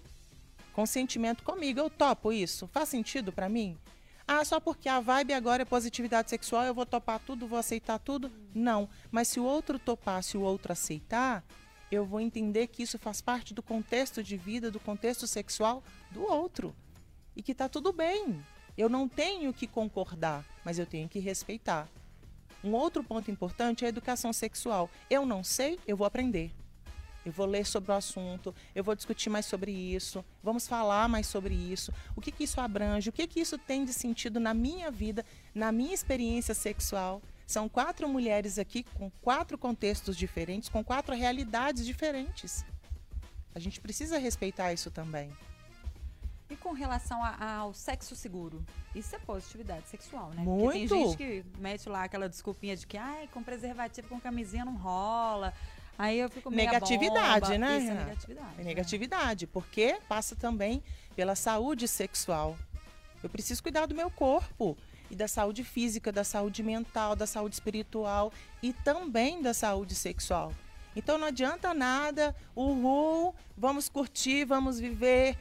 [0.72, 1.80] Consentimento comigo.
[1.80, 2.68] Eu topo isso?
[2.68, 3.78] Faz sentido para mim?
[4.28, 8.00] Ah, só porque a vibe agora é positividade sexual, eu vou topar tudo, vou aceitar
[8.00, 8.32] tudo?
[8.56, 8.90] Não.
[9.12, 11.44] Mas se o outro topar, se o outro aceitar,
[11.92, 16.24] eu vou entender que isso faz parte do contexto de vida, do contexto sexual do
[16.24, 16.74] outro.
[17.36, 18.44] E que tá tudo bem.
[18.78, 21.88] Eu não tenho que concordar, mas eu tenho que respeitar.
[22.64, 24.90] Um outro ponto importante é a educação sexual.
[25.10, 26.52] Eu não sei, eu vou aprender.
[27.26, 31.26] Eu vou ler sobre o assunto, eu vou discutir mais sobre isso, vamos falar mais
[31.28, 31.92] sobre isso.
[32.16, 35.26] O que, que isso abrange, o que, que isso tem de sentido na minha vida,
[35.56, 37.22] na minha experiência sexual.
[37.48, 42.66] São quatro mulheres aqui com quatro contextos diferentes, com quatro realidades diferentes.
[43.56, 45.32] A gente precisa respeitar isso também.
[46.50, 48.64] E com relação a- ao sexo seguro?
[48.94, 50.44] Isso é positividade sexual, né?
[50.44, 50.96] Porque tem Muito.
[50.96, 55.54] gente que mete lá aquela desculpinha de que, ai, com preservativo, com camisinha não rola.
[55.98, 58.54] Aí eu fico meio Negatividade, né, Isso é negatividade.
[58.54, 58.64] É né?
[58.64, 60.84] negatividade, porque passa também
[61.16, 62.58] pela saúde sexual.
[63.22, 64.78] Eu preciso cuidar do meu corpo.
[65.12, 70.52] e da saúde física, da saúde mental, da saúde espiritual e também da saúde sexual.
[70.96, 75.38] Então não adianta nada, uhul, vamos curtir, vamos viver,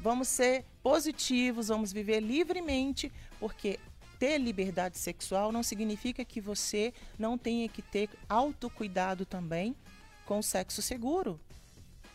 [0.00, 3.78] vamos ser positivos, vamos viver livremente, porque
[4.18, 9.76] ter liberdade sexual não significa que você não tenha que ter autocuidado também
[10.24, 11.40] com sexo seguro.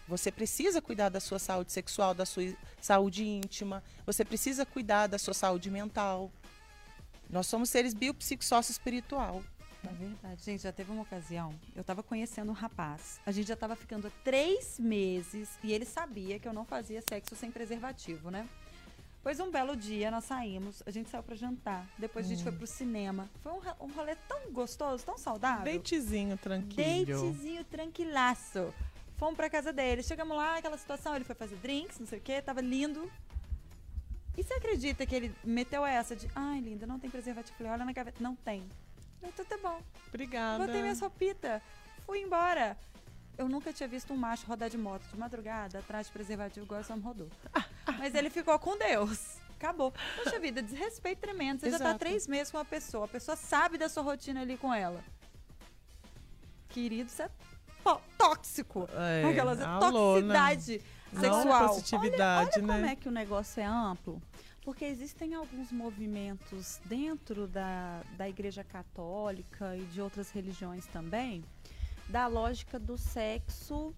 [0.07, 5.19] Você precisa cuidar da sua saúde sexual, da sua saúde íntima, você precisa cuidar da
[5.19, 6.31] sua saúde mental.
[7.29, 9.43] Nós somos seres biopsicossócio-espiritual.
[9.83, 10.43] É verdade.
[10.43, 13.19] Gente, já teve uma ocasião, eu tava conhecendo um rapaz.
[13.25, 17.01] A gente já tava ficando há três meses e ele sabia que eu não fazia
[17.07, 18.47] sexo sem preservativo, né?
[19.27, 22.51] Pois um belo dia nós saímos, a gente saiu para jantar, depois a gente foi
[22.53, 23.29] pro cinema.
[23.41, 25.65] Foi um, um rolê tão gostoso, tão saudável.
[25.65, 27.05] Deitezinho tranquilo.
[27.05, 28.73] Deitezinho tranquilaço.
[29.17, 32.21] Fomos pra casa dele, chegamos lá, aquela situação, ele foi fazer drinks, não sei o
[32.21, 33.11] que, tava lindo.
[34.37, 37.57] E você acredita que ele meteu essa de, ai, linda, não tem preservativo?
[37.57, 38.63] Falei, olha na gaveta, não tem.
[39.21, 39.81] Eu, então tá bom.
[40.07, 40.65] Obrigada.
[40.65, 41.61] Botei minha sopita,
[42.05, 42.77] fui embora.
[43.37, 46.81] Eu nunca tinha visto um macho rodar de moto de madrugada atrás de preservativo igual
[46.81, 47.29] esse homem rodou.
[47.99, 49.37] Mas ele ficou com Deus.
[49.55, 49.93] Acabou.
[50.15, 51.59] Poxa vida, desrespeito tremendo.
[51.59, 51.99] Você já tá Exato.
[51.99, 53.05] três meses com uma pessoa.
[53.05, 55.03] A pessoa sabe da sua rotina ali com ela.
[56.69, 57.29] Querido, você é
[58.17, 58.87] tóxico.
[58.93, 60.21] É, Aquelas, é alô, né?
[60.21, 60.81] toxicidade
[61.13, 61.67] Não sexual.
[61.69, 62.73] positividade, Olha né?
[62.73, 64.21] como é que o negócio é amplo.
[64.61, 71.41] Porque existem alguns movimentos dentro da, da Igreja Católica e de outras religiões também,
[72.09, 73.93] da lógica do sexo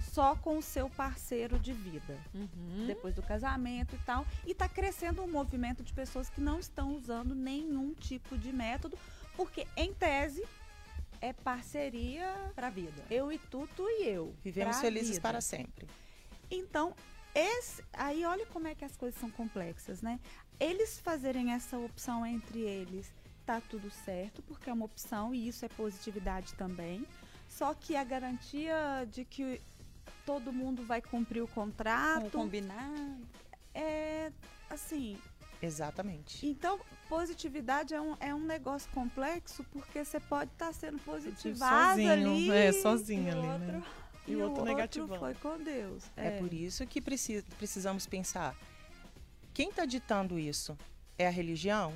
[0.00, 2.86] só com o seu parceiro de vida, Uhum.
[2.86, 4.26] depois do casamento e tal.
[4.46, 8.98] E está crescendo um movimento de pessoas que não estão usando nenhum tipo de método,
[9.36, 10.44] porque, em tese,
[11.20, 13.02] é parceria Pra vida.
[13.10, 14.34] eu e tu, tu e eu.
[14.44, 15.20] Vivemos felizes vida.
[15.22, 15.88] para sempre.
[16.50, 16.94] Então,
[17.34, 20.20] esse, aí olha como é que as coisas são complexas, né?
[20.60, 23.12] Eles fazerem essa opção entre eles,
[23.46, 27.04] tá tudo certo, porque é uma opção e isso é positividade também.
[27.56, 29.60] Só que a garantia de que
[30.26, 33.16] todo mundo vai cumprir o contrato combinado.
[33.74, 34.32] é
[34.68, 35.16] assim.
[35.62, 36.44] Exatamente.
[36.46, 42.12] Então, positividade é um, é um negócio complexo porque você pode estar sendo positivado sozinho,
[42.12, 42.50] ali.
[42.50, 43.54] é, sozinho E o ali, né?
[43.76, 43.92] outro-
[44.26, 45.18] E, E o o outro outro negativando.
[45.20, 46.02] foi com Deus.
[46.16, 48.54] É, por isso que preci- precisamos pensar.
[49.54, 50.76] Quem está ditando isso?
[51.16, 51.94] É a religião?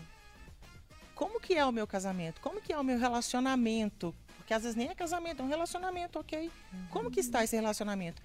[1.14, 2.40] Como que é o meu casamento?
[2.40, 4.14] Como que é o meu relacionamento?
[4.48, 6.50] Porque às vezes nem é casamento, é um relacionamento, ok?
[6.88, 8.22] Como que está esse relacionamento?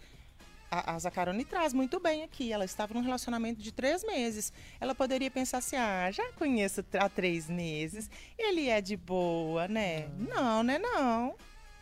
[0.72, 2.50] A, a Zacarone traz muito bem aqui.
[2.50, 4.54] Ela estava num relacionamento de três meses.
[4.80, 8.10] Ela poderia pensar assim: ah, já conheço há três meses.
[8.38, 10.08] Ele é de boa, né?
[10.18, 10.80] Não, né?
[10.80, 11.36] Não.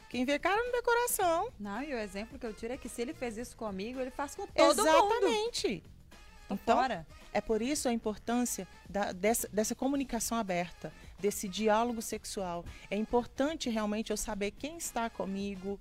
[0.10, 1.50] Quem vê cara não vê coração.
[1.60, 4.10] Não, e o exemplo que eu tiro é que se ele fez isso comigo, ele
[4.10, 4.88] faz com todo mundo.
[4.88, 5.84] Exatamente.
[6.50, 7.06] Então, fora.
[7.32, 12.66] É por isso a importância da- dessa, dessa comunicação aberta, desse diálogo sexual.
[12.90, 15.80] É importante realmente eu saber quem está comigo,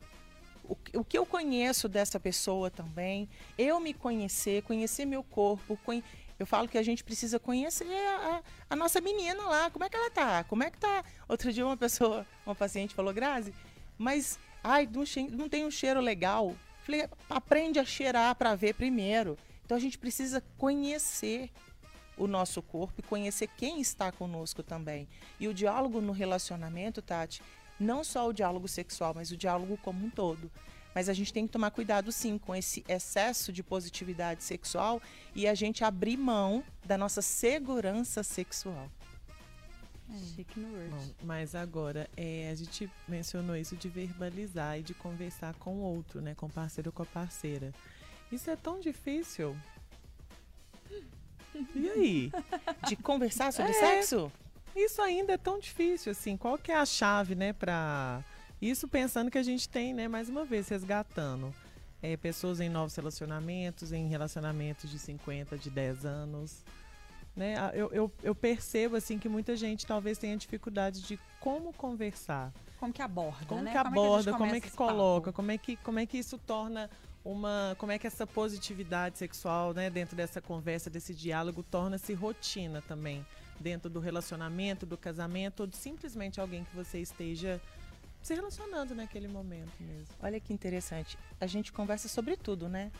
[0.64, 5.76] o, que- eu conheço dessa pessoa também, eu me conhecer, conhecer meu corpo.
[5.84, 6.04] conhe-
[6.38, 9.96] Eu falo que a gente precisa conhecer a, a- nossa menina lá, como é que
[9.96, 10.44] ela tá?
[10.44, 11.04] Como é que tá?
[11.28, 13.52] Outro dia uma pessoa, uma paciente falou, Grazi,
[13.98, 15.04] mas ai, não,
[15.36, 16.54] não tem um cheiro legal.
[16.84, 19.36] Falei, aprende a cheirar para ver primeiro.
[19.64, 21.50] Então a gente precisa conhecer
[22.20, 25.08] o nosso corpo e conhecer quem está conosco também.
[25.40, 27.42] E o diálogo no relacionamento, Tati,
[27.78, 30.50] não só o diálogo sexual, mas o diálogo como um todo.
[30.94, 35.00] Mas a gente tem que tomar cuidado sim com esse excesso de positividade sexual
[35.34, 38.90] e a gente abrir mão da nossa segurança sexual.
[40.34, 40.90] Chique no Word.
[40.90, 45.82] Bom, mas agora, é, a gente mencionou isso de verbalizar e de conversar com o
[45.82, 46.34] outro, né?
[46.34, 47.72] Com o parceiro ou com a parceira.
[48.30, 49.56] Isso é tão difícil.
[51.74, 52.32] E aí?
[52.86, 54.02] De conversar sobre É.
[54.02, 54.30] sexo?
[54.74, 56.36] Isso ainda é tão difícil, assim.
[56.36, 58.22] Qual que é a chave, né, pra...
[58.62, 61.52] Isso pensando que a gente tem, né, mais uma vez, resgatando.
[62.02, 66.64] é, pessoas em novos relacionamentos, em relacionamentos de 50, de 10 anos.
[67.36, 67.54] Né?
[67.74, 72.52] Eu, eu, eu percebo, assim, que muita gente talvez tenha dificuldade de como conversar.
[72.78, 73.70] Como que aborda, Como né?
[73.72, 74.90] que gente aborda, como é que esse papo?
[74.92, 76.88] coloca, como é que, como é que isso torna
[77.24, 77.74] uma.
[77.78, 83.24] Como é que essa positividade sexual, né, dentro dessa conversa, desse diálogo, torna-se rotina também.
[83.58, 87.60] Dentro do relacionamento, do casamento, ou de simplesmente alguém que você esteja
[88.22, 90.14] se relacionando naquele momento mesmo.
[90.22, 91.18] Olha que interessante.
[91.40, 92.90] A gente conversa sobre tudo, né?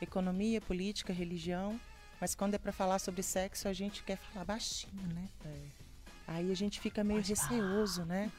[0.00, 1.80] Economia, política, religião.
[2.20, 5.28] Mas quando é para falar sobre sexo, a gente quer falar baixinho, né?
[5.44, 5.78] É.
[6.26, 8.30] Aí a gente fica meio receoso, né?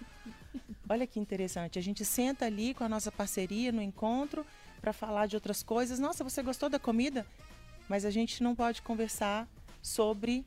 [0.88, 1.80] Olha que interessante.
[1.80, 4.46] A gente senta ali com a nossa parceria no encontro
[4.82, 6.00] para falar de outras coisas.
[6.00, 7.26] Nossa, você gostou da comida?
[7.88, 9.48] Mas a gente não pode conversar
[9.82, 10.46] sobre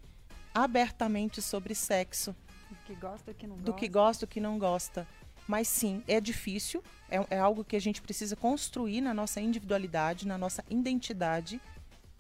[0.55, 2.35] abertamente sobre sexo,
[2.71, 3.79] O que gosta, o que não do gosta.
[3.81, 5.07] que gosta, que não gosta.
[5.49, 10.27] Mas sim, é difícil, é, é algo que a gente precisa construir na nossa individualidade,
[10.27, 11.61] na nossa identidade.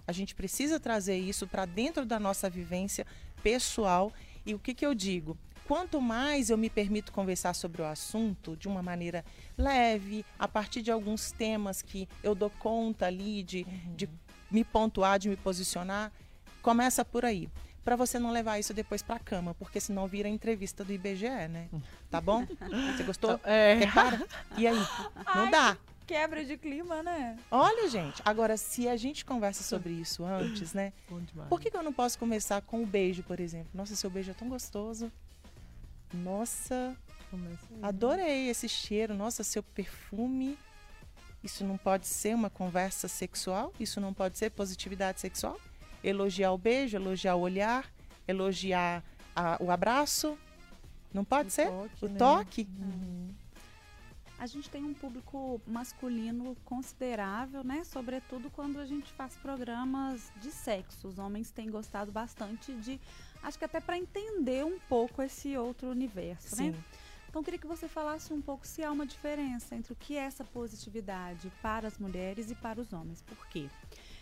[0.06, 3.06] A gente precisa trazer isso para dentro da nossa vivência
[3.42, 4.12] pessoal.
[4.44, 5.38] E o que, que eu digo?
[5.66, 9.24] Quanto mais eu me permito conversar sobre o assunto de uma maneira
[9.56, 13.64] leve, a partir de alguns temas que eu dou conta ali de,
[13.96, 14.08] de
[14.50, 16.12] me pontuar, de me posicionar,
[16.60, 17.48] começa por aí.
[17.84, 21.48] Para você não levar isso depois para a cama, porque senão vira entrevista do IBGE,
[21.48, 21.68] né?
[22.08, 22.46] Tá bom?
[22.96, 23.40] Você gostou?
[23.42, 23.74] É.
[23.74, 24.24] Repara?
[24.56, 24.86] E aí?
[25.34, 25.76] Não dá.
[26.06, 27.36] Quebra de clima, né?
[27.50, 30.92] Olha, gente, agora se a gente conversa sobre isso antes, né?
[31.08, 31.48] Bom demais.
[31.48, 33.68] Por que, que eu não posso começar com o beijo, por exemplo?
[33.74, 35.10] Nossa, seu beijo é tão gostoso.
[36.12, 36.96] Nossa,
[37.30, 37.78] Começa aí.
[37.82, 39.14] adorei esse cheiro.
[39.14, 40.58] Nossa, seu perfume.
[41.42, 43.72] Isso não pode ser uma conversa sexual?
[43.80, 45.58] Isso não pode ser positividade sexual?
[46.04, 47.90] Elogiar o beijo, elogiar o olhar,
[48.28, 49.02] elogiar
[49.34, 50.38] a- o abraço?
[51.12, 51.68] Não pode ser?
[51.68, 52.18] toque, o né?
[52.18, 52.68] toque?
[54.38, 57.84] A gente tem um público masculino considerável, né?
[57.84, 61.06] Sobretudo quando a gente faz programas de sexo.
[61.08, 63.00] Os homens têm gostado bastante de.
[63.42, 66.72] Acho que até para entender um pouco esse outro universo, né?
[66.72, 66.84] Sim.
[67.28, 70.16] Então, eu queria que você falasse um pouco se há uma diferença entre o que
[70.18, 73.22] é essa positividade para as mulheres e para os homens.
[73.22, 73.70] Por quê?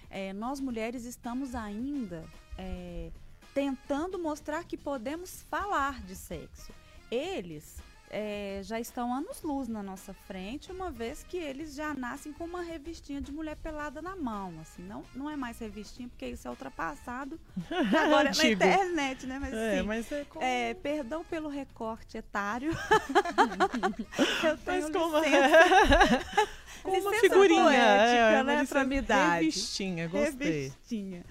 [0.09, 2.25] É, nós mulheres estamos ainda
[2.57, 3.11] é,
[3.53, 6.73] tentando mostrar que podemos falar de sexo.
[7.11, 12.45] Eles é, já estão anos-luz na nossa frente, uma vez que eles já nascem com
[12.45, 14.53] uma revistinha de mulher pelada na mão.
[14.61, 17.39] Assim, não, não é mais revistinha, porque isso é ultrapassado
[17.97, 19.39] agora na internet, né?
[19.39, 20.45] Mas, É, mas é como...
[20.45, 22.73] é, perdão pelo recorte etário.
[24.45, 26.49] eu tenho Mas como, licença,
[26.85, 27.63] uma licença figurinha.
[27.63, 29.45] poética, é, uma né, licença- pra minha idade.
[29.45, 30.49] Revistinha, gostei.
[30.65, 31.25] revistinha.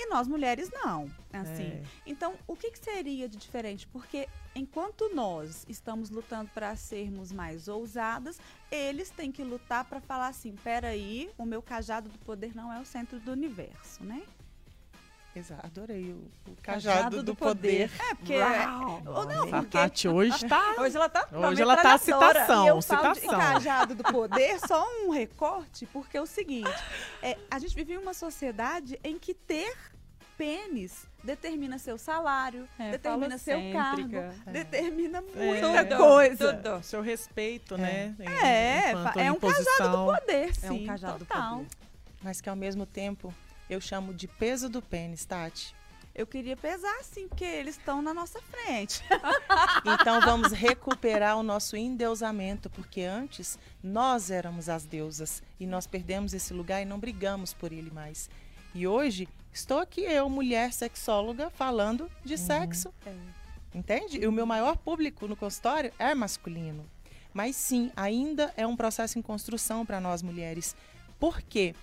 [0.00, 1.64] E nós mulheres não, assim.
[1.64, 1.82] É.
[2.06, 3.84] Então, o que, que seria de diferente?
[3.88, 10.28] Porque enquanto nós estamos lutando para sermos mais ousadas, eles têm que lutar para falar
[10.28, 14.22] assim: peraí, o meu cajado do poder não é o centro do universo, né?
[15.38, 17.90] Exato, adorei o, o cajado, do, poder.
[18.10, 18.34] É, porque.
[19.06, 20.74] Ou não, A porque Tati hoje tá...
[20.78, 23.38] Hoje ela tá Hoje ela tá citação, E eu falo de citação.
[23.38, 26.70] cajado do poder, só um recorte, porque é o seguinte,
[27.22, 29.74] é, a gente vive em uma sociedade em que ter
[30.36, 34.50] pênis determina seu salário, É, determina seu cargo, falocêntrica.
[34.52, 35.22] determina É.
[35.62, 36.54] muita Tudo, coisa.
[36.54, 36.82] tudo.
[36.82, 38.14] Seu respeito, né?
[38.20, 38.92] É,
[39.24, 41.56] é um cajado do poder, É um sim, cajado do total.
[41.58, 41.68] poder.
[42.22, 43.32] Mas que ao mesmo tempo
[43.68, 45.74] eu chamo de peso do pênis, Tati.
[46.14, 49.02] Eu queria pesar sim, porque eles estão na nossa frente.
[49.84, 56.34] Então vamos recuperar o nosso endeusamento, porque antes nós éramos as deusas e nós perdemos
[56.34, 58.28] esse lugar e não brigamos por ele mais.
[58.74, 62.92] E hoje estou aqui eu, mulher sexóloga, falando de sexo.
[63.72, 64.18] Entende?
[64.18, 66.84] E o meu maior público no consultório é masculino.
[67.32, 70.74] Mas sim, ainda é um processo em construção para nós mulheres.
[71.20, 71.74] Por quê?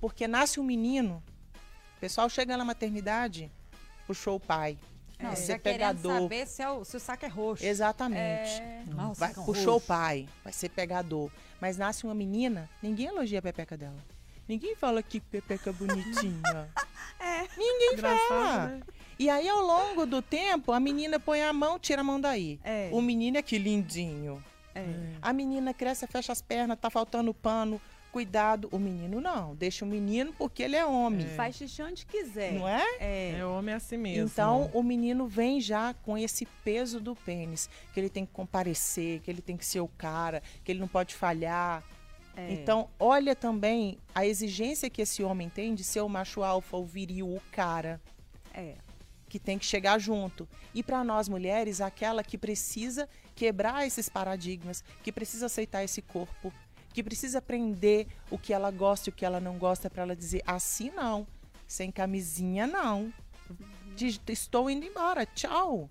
[0.00, 1.22] Porque nasce um menino,
[1.96, 3.50] o pessoal chega na maternidade,
[4.06, 4.78] puxou o pai.
[5.18, 6.20] Não, vai já ser querendo pegador.
[6.22, 7.62] saber se, é o, se o saco é roxo.
[7.64, 8.22] Exatamente.
[8.62, 9.86] É, Nossa, Vai, puxou o roxos.
[9.86, 11.30] pai, vai ser pegador.
[11.60, 13.98] Mas nasce uma menina, ninguém elogia a pepeca dela.
[14.48, 16.68] Ninguém fala que pepeca bonitinha.
[17.92, 18.66] Engraçado, fala.
[18.68, 18.80] né?
[19.18, 22.58] E aí, ao longo do tempo, a menina põe a mão, tira a mão daí.
[22.64, 22.88] É.
[22.90, 24.42] O menino é que lindinho.
[24.74, 24.82] é.
[25.20, 27.80] A menina cresce, fecha as pernas, tá faltando pano.
[28.12, 28.68] Cuidado.
[28.72, 29.54] O menino não.
[29.54, 31.26] Deixa o menino porque ele é homem.
[31.28, 32.52] Faz xixi onde quiser.
[32.54, 32.84] Não é?
[32.98, 33.36] É.
[33.38, 34.24] É homem assim mesmo.
[34.26, 39.20] Então, o menino vem já com esse peso do pênis, que ele tem que comparecer,
[39.20, 41.84] que ele tem que ser o cara, que ele não pode falhar.
[42.36, 42.52] É.
[42.52, 46.84] Então, olha também a exigência que esse homem tem de ser o macho alfa, o
[46.84, 48.00] viril, o cara,
[48.52, 48.74] É.
[49.28, 50.48] que tem que chegar junto.
[50.74, 56.52] E para nós mulheres, aquela que precisa quebrar esses paradigmas, que precisa aceitar esse corpo,
[56.92, 60.16] que precisa aprender o que ela gosta e o que ela não gosta para ela
[60.16, 61.26] dizer assim não,
[61.66, 63.12] sem camisinha não.
[64.28, 65.88] Estou indo embora, tchau.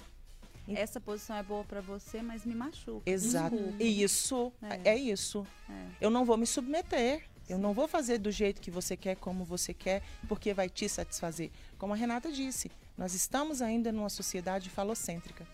[0.67, 3.01] Essa posição é boa pra você, mas me machuca.
[3.09, 3.55] Exato.
[3.55, 3.83] Desculpa.
[3.83, 4.91] Isso, É.
[4.91, 5.45] é, isso.
[5.67, 5.73] É.
[6.01, 7.23] Eu não vou me submeter.
[7.47, 10.87] Eu não vou fazer do jeito que você quer, como você quer, porque vai te
[10.87, 11.49] satisfazer.
[11.79, 15.47] Como a Renata disse, nós estamos ainda numa sociedade falocêntrica.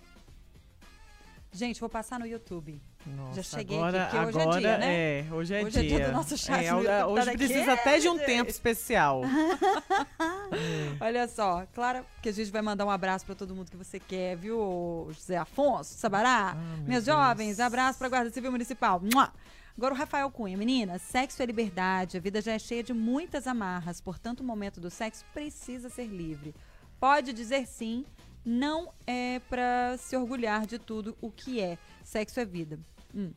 [1.56, 2.82] Gente, vou passar no YouTube.
[3.06, 5.20] Nossa, Já cheguei agora, aqui, hoje é agora dia, né?
[5.20, 5.98] é, hoje é Hoje é dia.
[5.98, 9.22] dia do nosso chat É, no hoje YouTube, hoje precisa até de um tempo especial.
[11.00, 14.00] Olha só, claro que a gente vai mandar um abraço pra todo mundo que você
[14.00, 16.52] quer, viu, José Afonso, Sabará?
[16.52, 17.18] Ah, meu Meus Deus.
[17.18, 19.00] jovens, abraço pra Guarda Civil Municipal.
[19.02, 19.32] Mua!
[19.78, 23.46] Agora o Rafael Cunha, menina, sexo é liberdade, a vida já é cheia de muitas
[23.46, 26.56] amarras, portanto o momento do sexo precisa ser livre.
[27.00, 28.06] pode dizer sim,
[28.46, 31.78] não é para se orgulhar de tudo o que é.
[32.04, 32.80] Sexo é vida.
[33.14, 33.32] Hum.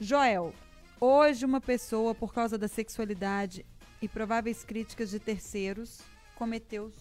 [0.00, 0.52] Joel,
[1.00, 3.64] hoje uma pessoa, por causa da sexualidade
[4.02, 6.00] e prováveis críticas de terceiros,
[6.34, 6.92] cometeu.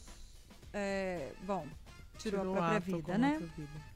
[0.72, 1.66] É, bom,
[2.20, 3.40] tirou, a própria vida, né?
[3.56, 3.95] vida.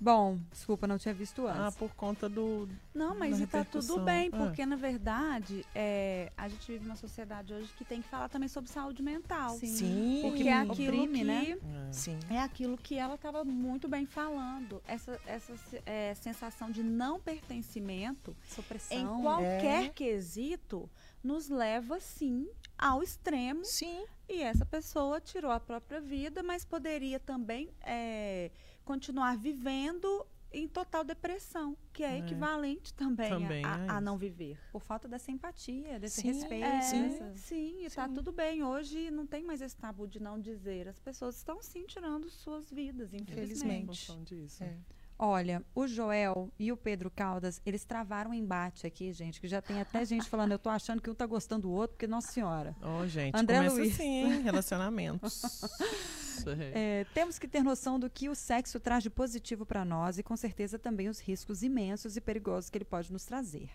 [0.00, 1.76] Bom, desculpa, não tinha visto Ah, antes.
[1.76, 2.68] por conta do.
[2.94, 4.30] Não, mas Na e tá tudo bem, É.
[4.30, 8.48] porque na verdade é, a gente vive uma sociedade hoje que tem que falar também
[8.48, 9.56] sobre saúde mental.
[9.58, 10.20] Sim.
[10.22, 10.72] Porque é aquilo
[11.02, 11.58] Oprime, que né?
[11.88, 11.92] É.
[11.92, 12.18] Sim.
[12.30, 14.82] é aquilo que ela estava muito bem falando.
[14.86, 15.52] Essa, essa
[15.84, 18.96] é, sensação de não pertencimento Supressão.
[19.18, 19.88] em qualquer É.
[19.88, 20.88] quesito
[21.22, 24.04] nos leva sim ao extremo Sim.
[24.28, 28.50] e essa pessoa tirou a própria vida, mas poderia também é,
[28.92, 32.18] continuar vivendo em total depressão, que é, É.
[32.20, 34.58] equivalente também, a- Também a, é a não viver.
[34.72, 36.64] Por falta dessa empatia, desse Sim, respeito.
[36.64, 37.02] É, Sim.
[37.02, 38.14] dessa- sim, e tá Sim.
[38.14, 38.62] tudo bem.
[38.64, 40.88] Hoje não tem mais esse tabu de não dizer.
[40.88, 44.10] As pessoas estão sim tirando suas vidas, infelizmente.
[44.24, 44.64] disso.
[44.64, 44.74] É.
[45.18, 49.60] Olha, o Joel e o Pedro Caldas, eles travaram um embate aqui, gente, que já
[49.60, 52.30] tem até gente falando, eu tô achando que um tá gostando do outro, porque, nossa
[52.30, 52.76] senhora.
[52.80, 53.94] Ó, gente, André começa Luiz.
[53.94, 54.28] assim?
[54.42, 55.42] Relacionamentos.
[56.72, 57.04] É.
[57.12, 60.36] Temos que ter noção do que o sexo traz de positivo para nós e, com
[60.36, 63.68] certeza, também os riscos imensos e perigosos que ele pode nos trazer.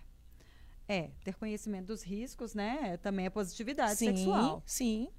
[0.88, 2.96] É, ter conhecimento dos riscos, né?
[2.98, 4.06] Também é positividade sim.
[4.16, 4.64] sexual.
[4.66, 5.10] Sim.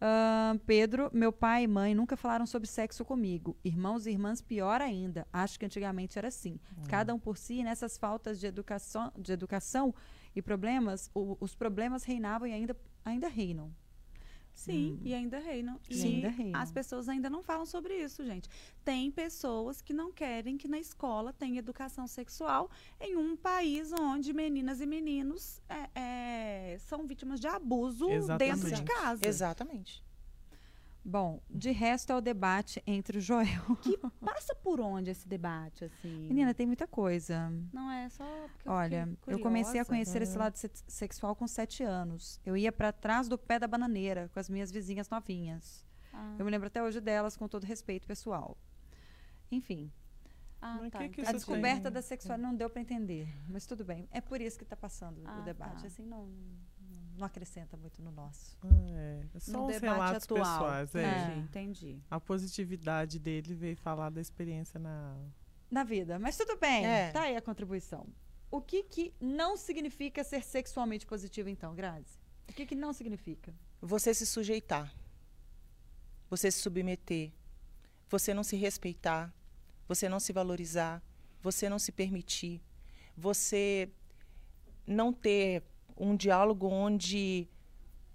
[0.00, 3.56] Ahn, Pedro, meu pai e mãe nunca falaram sobre sexo comigo.
[3.64, 5.26] Irmãos e irmãs, pior ainda.
[5.32, 6.58] Acho que antigamente era assim.
[6.88, 9.94] Cada um por si, e nessas faltas de educação, de educação
[10.34, 13.72] e problemas, o- os problemas reinavam e ainda, ainda reinam.
[14.54, 15.80] Sim, e ainda reinam.
[15.90, 16.60] E E ainda reinam.
[16.60, 18.48] as pessoas ainda não falam sobre isso, gente.
[18.84, 24.32] Tem pessoas que não querem que na escola tenha educação sexual em um país onde
[24.32, 25.90] meninas e meninos é,
[26.74, 28.06] é, são vítimas de abuso
[28.38, 28.84] dentro de Exatamente.
[28.84, 29.26] casa.
[29.26, 30.03] Exatamente.
[31.04, 33.76] Bom, de resto é o debate entre o Joel.
[33.82, 36.28] Que passa por onde esse debate, assim?
[36.28, 37.52] Menina, tem muita coisa.
[37.72, 38.24] Não é só
[38.54, 42.40] porque eu Olha, fiquei eu comecei a conhecer esse lado se- sexual com sete anos.
[42.44, 45.84] Eu ia pra trás do pé da bananeira com as minhas vizinhas novinhas.
[46.12, 48.56] Ah, Eu me lembro até hoje delas, com todo respeito pessoal.
[49.52, 49.92] Enfim,
[50.62, 51.92] ah, tá, que que a descoberta tem?
[51.92, 54.08] da sexualidade não deu pra entender, mas tudo bem.
[54.10, 55.82] É por isso que tá passando Ah, o debate.
[55.82, 55.86] tá.
[55.86, 56.28] Assim, não,
[57.16, 58.58] não acrescenta muito no nosso.
[58.92, 60.40] É, é só No debate relatos atual.
[60.40, 60.94] pessoais.
[60.94, 61.02] É.
[61.04, 61.36] É.
[61.36, 62.02] Entendi, entendi.
[62.10, 65.16] A positividade dele veio falar da experiência na.
[65.70, 66.86] Na vida, mas tudo bem.
[66.86, 67.10] É.
[67.10, 68.06] Tá aí a contribuição.
[68.50, 72.20] O que que não significa ser sexualmente positivo, então, Grazi?
[72.48, 73.52] O que que não significa?
[73.80, 74.94] Você se sujeitar.
[76.30, 77.32] Você se submeter.
[78.08, 79.34] Você não se respeitar.
[79.88, 81.02] Você não se valorizar.
[81.42, 82.62] Você não se permitir.
[83.16, 83.90] Você
[84.86, 85.64] não ter
[85.96, 87.48] um diálogo onde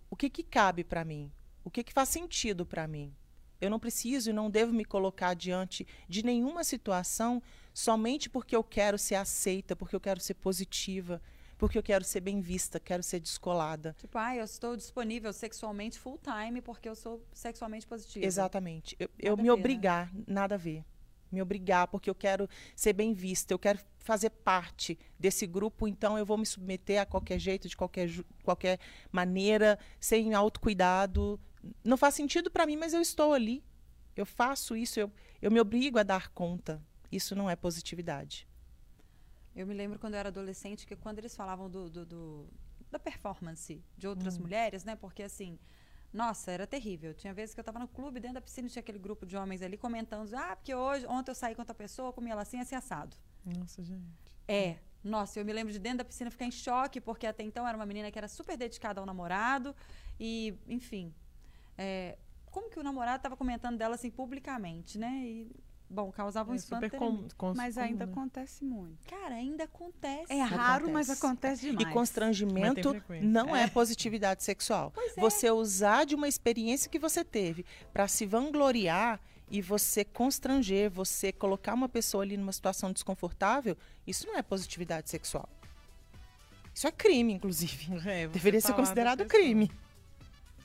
[0.10, 1.32] o que, que cabe para mim?
[1.64, 3.14] O que, que faz sentido para mim?
[3.62, 7.42] Eu não preciso e não devo me colocar diante de nenhuma situação
[7.74, 11.22] somente porque eu quero ser aceita, porque eu quero ser positiva,
[11.58, 13.94] porque eu quero ser bem vista, quero ser descolada.
[14.00, 18.26] Tipo, ah, eu estou disponível sexualmente full time porque eu sou sexualmente positiva.
[18.26, 18.96] Exatamente.
[18.98, 19.52] Eu, eu me né?
[19.52, 20.86] obrigar, nada a ver.
[21.32, 26.18] Me obrigar, porque eu quero ser bem vista, eu quero fazer parte desse grupo, então
[26.18, 28.10] eu vou me submeter a qualquer jeito, de qualquer,
[28.44, 28.80] qualquer
[29.12, 31.40] maneira, sem autocuidado.
[31.84, 33.64] Não faz sentido para mim, mas eu estou ali.
[34.16, 35.12] Eu faço isso, eu,
[35.42, 36.82] eu me obrigo a dar conta.
[37.12, 38.48] Isso não é positividade.
[39.56, 42.50] Eu me lembro quando eu era adolescente que quando eles falavam do, do- do-
[42.92, 44.96] da performance de outras mulheres, né?
[44.96, 45.60] Porque assim,
[46.12, 47.14] nossa, era terrível.
[47.14, 49.62] Tinha vezes que eu tava no clube, dentro da piscina tinha aquele grupo de homens
[49.62, 52.76] ali comentando, ah, porque hoje, ontem eu saí com outra pessoa, comi ela assim, assim,
[52.76, 53.16] assado.
[53.46, 54.04] Nossa, gente.
[54.48, 54.78] É.
[55.04, 57.78] Nossa, eu me lembro de dentro da piscina ficar em choque, porque até então era
[57.78, 59.74] uma menina que era super dedicada ao namorado.
[60.20, 61.14] E, enfim.
[61.78, 62.18] é,
[62.52, 65.24] como que o namorado estava comentando dela assim publicamente, né?
[65.24, 65.52] E,
[65.90, 66.90] bom, causava um É espanto.
[66.92, 68.12] com, com, Mas ainda né?
[68.12, 68.98] acontece muito.
[69.08, 70.32] Cara, ainda acontece.
[70.32, 71.26] É raro, mas Acontece.
[71.26, 71.88] acontece demais.
[71.90, 73.68] E constrangimento não é.
[73.68, 74.92] positividade sexual.
[74.94, 75.22] Pois é.
[75.22, 79.20] Você usar de uma experiência que você teve para se vangloriar
[79.52, 83.76] e você constranger, você colocar uma pessoa ali numa situação desconfortável,
[84.06, 85.50] isso não é positividade sexual.
[86.74, 87.88] Isso é crime, inclusive.
[88.08, 89.42] É, Deveria ser considerado pessoa.
[89.44, 89.72] crime.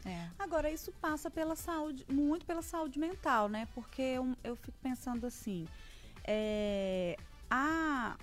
[0.05, 0.29] É.
[0.39, 3.67] Agora, isso passa pela saúde, muito pela saúde mental, né?
[3.75, 5.67] Porque eu, eu fico pensando assim,
[6.25, 7.17] é,
[7.51, 8.17] a,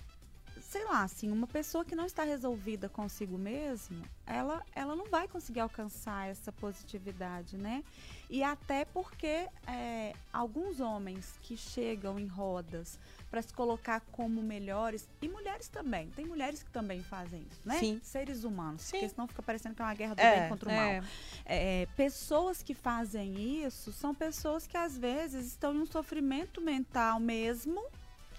[0.61, 5.27] sei lá, assim, uma pessoa que não está resolvida consigo mesmo, ela, ela não vai
[5.27, 7.83] conseguir alcançar essa positividade, né?
[8.29, 12.97] E até porque é, alguns homens que chegam em rodas
[13.29, 17.77] para se colocar como melhores, e mulheres também, tem mulheres que também fazem isso, né?
[17.79, 17.99] Sim.
[18.03, 18.91] Seres humanos, Sim.
[18.91, 21.01] porque senão fica parecendo que é uma guerra do É, bem contra o é.
[21.01, 21.09] mal.
[21.45, 27.19] É, pessoas que fazem isso são pessoas que às vezes estão em um sofrimento mental
[27.19, 27.81] mesmo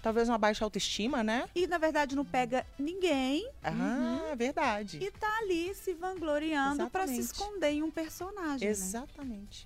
[0.03, 1.49] Talvez uma baixa autoestima, né?
[1.55, 4.99] e na verdade não pega ninguém Ah, verdade.
[5.01, 8.67] e tá ali se vangloriando para se esconder em um personagem.
[8.67, 8.71] né?
[8.71, 9.65] Exatamente.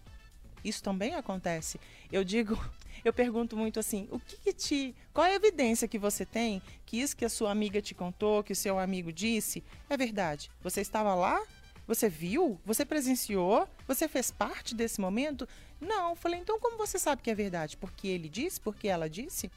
[0.64, 1.80] Isso também acontece.
[2.12, 2.56] Eu digo,
[3.04, 6.62] eu pergunto muito assim, o que, que te, qual é a evidência que você tem
[6.86, 10.52] que isso que a sua amiga te contou, que o seu amigo disse, é verdade?
[10.62, 11.42] Você estava lá?
[11.88, 12.60] Você viu?
[12.64, 13.68] Você presenciou?
[13.88, 15.48] Você fez parte desse momento?
[15.82, 16.16] Não.
[16.16, 17.76] Falei, então como você sabe que é verdade?
[17.76, 18.60] Porque ele disse?
[18.62, 19.50] Porque ela disse?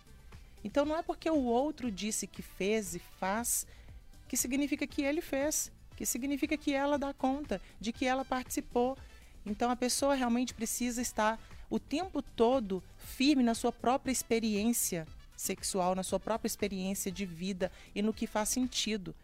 [0.62, 3.66] Então não é porque o outro disse que fez e faz
[4.28, 8.96] que significa que ele fez, que significa que ela dá conta, de que ela participou.
[9.44, 11.36] Então a pessoa realmente precisa estar
[11.68, 15.06] o tempo todo firme na sua própria experiência
[15.36, 19.14] sexual, na sua própria experiência de vida e no que faz sentido.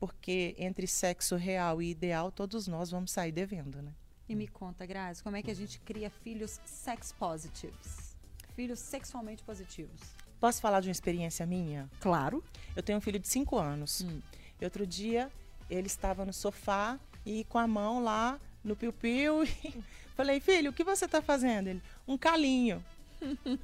[0.00, 3.92] Porque entre sexo real e ideal, todos nós vamos sair devendo, né?
[4.28, 8.16] E me conta, Grazi, como é que a gente cria filhos sex positivos?
[8.56, 10.00] Filhos sexualmente positivos.
[10.42, 11.88] Posso falar de uma experiência minha?
[12.00, 12.42] Claro.
[12.74, 14.00] Eu tenho um filho de 5 anos.
[14.00, 14.20] Hum.
[14.60, 15.30] E outro dia
[15.70, 19.44] ele estava no sofá e com a mão lá no piu-piu.
[20.16, 21.68] Falei, filho, o que você está fazendo?
[21.68, 22.84] Ele, um calinho.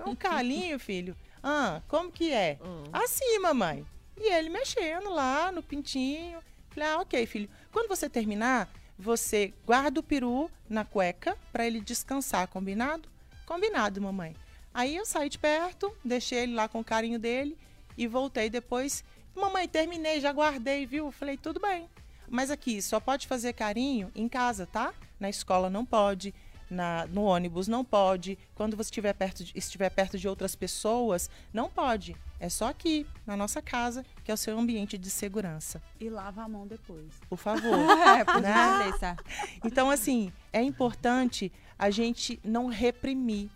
[0.06, 1.16] um calinho, filho?
[1.42, 2.60] Ah, como que é?
[2.92, 3.84] Assim, mamãe.
[4.16, 6.38] E ele mexendo lá no pintinho.
[6.70, 7.50] Falei, ah, ok, filho.
[7.72, 13.08] Quando você terminar, você guarda o peru na cueca para ele descansar, combinado?
[13.44, 14.36] Combinado, mamãe.
[14.72, 17.56] Aí eu saí de perto, deixei ele lá com o carinho dele
[17.96, 19.04] e voltei depois.
[19.34, 21.10] Mamãe, terminei, já guardei, viu?
[21.10, 21.88] Falei, tudo bem.
[22.28, 24.92] Mas aqui, só pode fazer carinho em casa, tá?
[25.18, 26.34] Na escola não pode,
[26.70, 28.38] na, no ônibus não pode.
[28.54, 32.16] Quando você estiver perto, de, estiver perto de outras pessoas, não pode.
[32.38, 35.82] É só aqui, na nossa casa, que é o seu ambiente de segurança.
[35.98, 37.14] E lava a mão depois.
[37.28, 37.78] Por favor.
[38.18, 39.16] É, por Né?
[39.64, 43.50] Então, assim, é importante a gente não reprimir.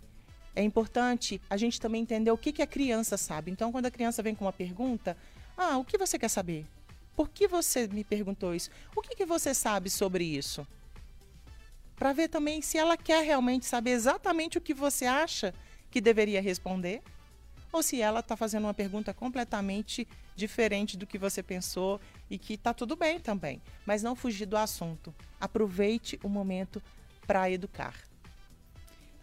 [0.55, 3.51] É importante a gente também entender o que, que a criança sabe.
[3.51, 5.17] Então, quando a criança vem com uma pergunta,
[5.57, 6.65] ah, o que você quer saber?
[7.15, 8.69] Por que você me perguntou isso?
[8.95, 10.65] O que, que você sabe sobre isso?
[11.95, 15.53] Para ver também se ela quer realmente saber exatamente o que você acha
[15.91, 17.01] que deveria responder,
[17.71, 21.99] ou se ela está fazendo uma pergunta completamente diferente do que você pensou
[22.29, 23.61] e que está tudo bem também.
[23.85, 25.13] Mas não fugir do assunto.
[25.39, 26.81] Aproveite o momento
[27.25, 27.95] para educar.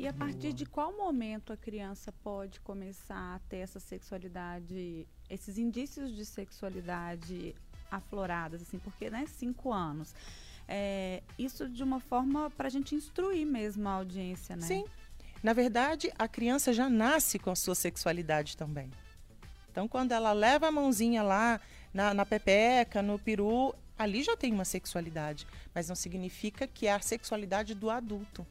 [0.01, 5.59] E a partir de qual momento a criança pode começar a ter essa sexualidade, esses
[5.59, 7.55] indícios de sexualidade
[7.91, 10.15] afloradas, assim, porque, né, cinco anos.
[10.67, 14.63] É, isso de uma forma para a gente instruir mesmo a audiência, né?
[14.63, 14.87] Sim.
[15.43, 18.91] Na verdade, a criança já nasce com a sua sexualidade também.
[19.71, 21.61] Então, quando ela leva a mãozinha lá
[21.93, 25.47] na, na pepeca, no peru, ali já tem uma sexualidade.
[25.75, 28.47] Mas não significa que é a sexualidade do adulto.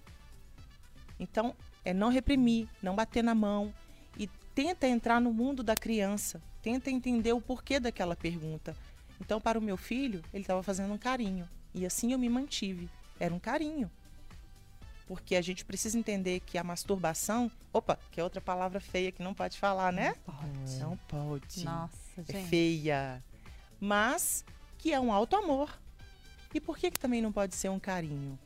[1.19, 3.73] Então, é não reprimir, não bater na mão
[4.17, 6.41] e tenta entrar no mundo da criança.
[6.61, 8.75] Tenta entender o porquê daquela pergunta.
[9.19, 11.47] Então, para o meu filho, ele estava fazendo um carinho.
[11.73, 12.89] E assim eu me mantive.
[13.19, 13.91] Era um carinho.
[15.07, 17.51] Porque a gente precisa entender que a masturbação.
[17.73, 20.15] Opa, que é outra palavra feia que não pode falar, né?
[20.25, 20.79] Pode.
[20.79, 21.63] Não pode.
[21.63, 22.47] Nossa, é gente.
[22.47, 23.23] feia.
[23.79, 24.45] Mas
[24.77, 25.77] que é um alto amor.
[26.53, 28.37] E por que, que também não pode ser um carinho?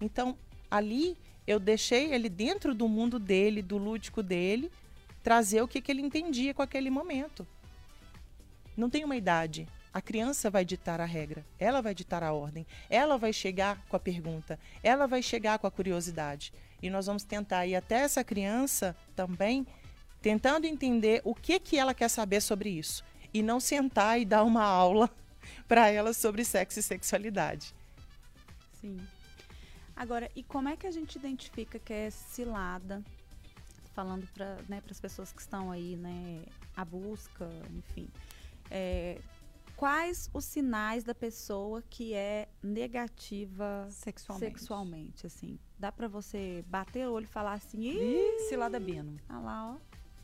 [0.00, 0.36] Então,
[0.70, 4.70] ali eu deixei ele dentro do mundo dele, do lúdico dele,
[5.22, 7.46] trazer o que, que ele entendia com aquele momento.
[8.76, 9.68] Não tem uma idade.
[9.92, 13.94] A criança vai ditar a regra, ela vai ditar a ordem, ela vai chegar com
[13.94, 16.52] a pergunta, ela vai chegar com a curiosidade.
[16.82, 19.64] E nós vamos tentar ir até essa criança também,
[20.20, 23.04] tentando entender o que, que ela quer saber sobre isso.
[23.32, 25.08] E não sentar e dar uma aula
[25.68, 27.72] para ela sobre sexo e sexualidade.
[28.80, 28.98] Sim.
[29.96, 33.02] Agora, e como é que a gente identifica que é cilada?
[33.92, 36.44] Falando para né, as pessoas que estão aí, né,
[36.76, 38.08] à busca, enfim.
[38.70, 39.20] É,
[39.76, 44.50] quais os sinais da pessoa que é negativa Sexualmente.
[44.52, 45.58] sexualmente, assim?
[45.78, 47.94] Dá para você bater o olho e falar assim,
[48.48, 49.16] cilada Bino.
[49.28, 49.76] ah lá, ó.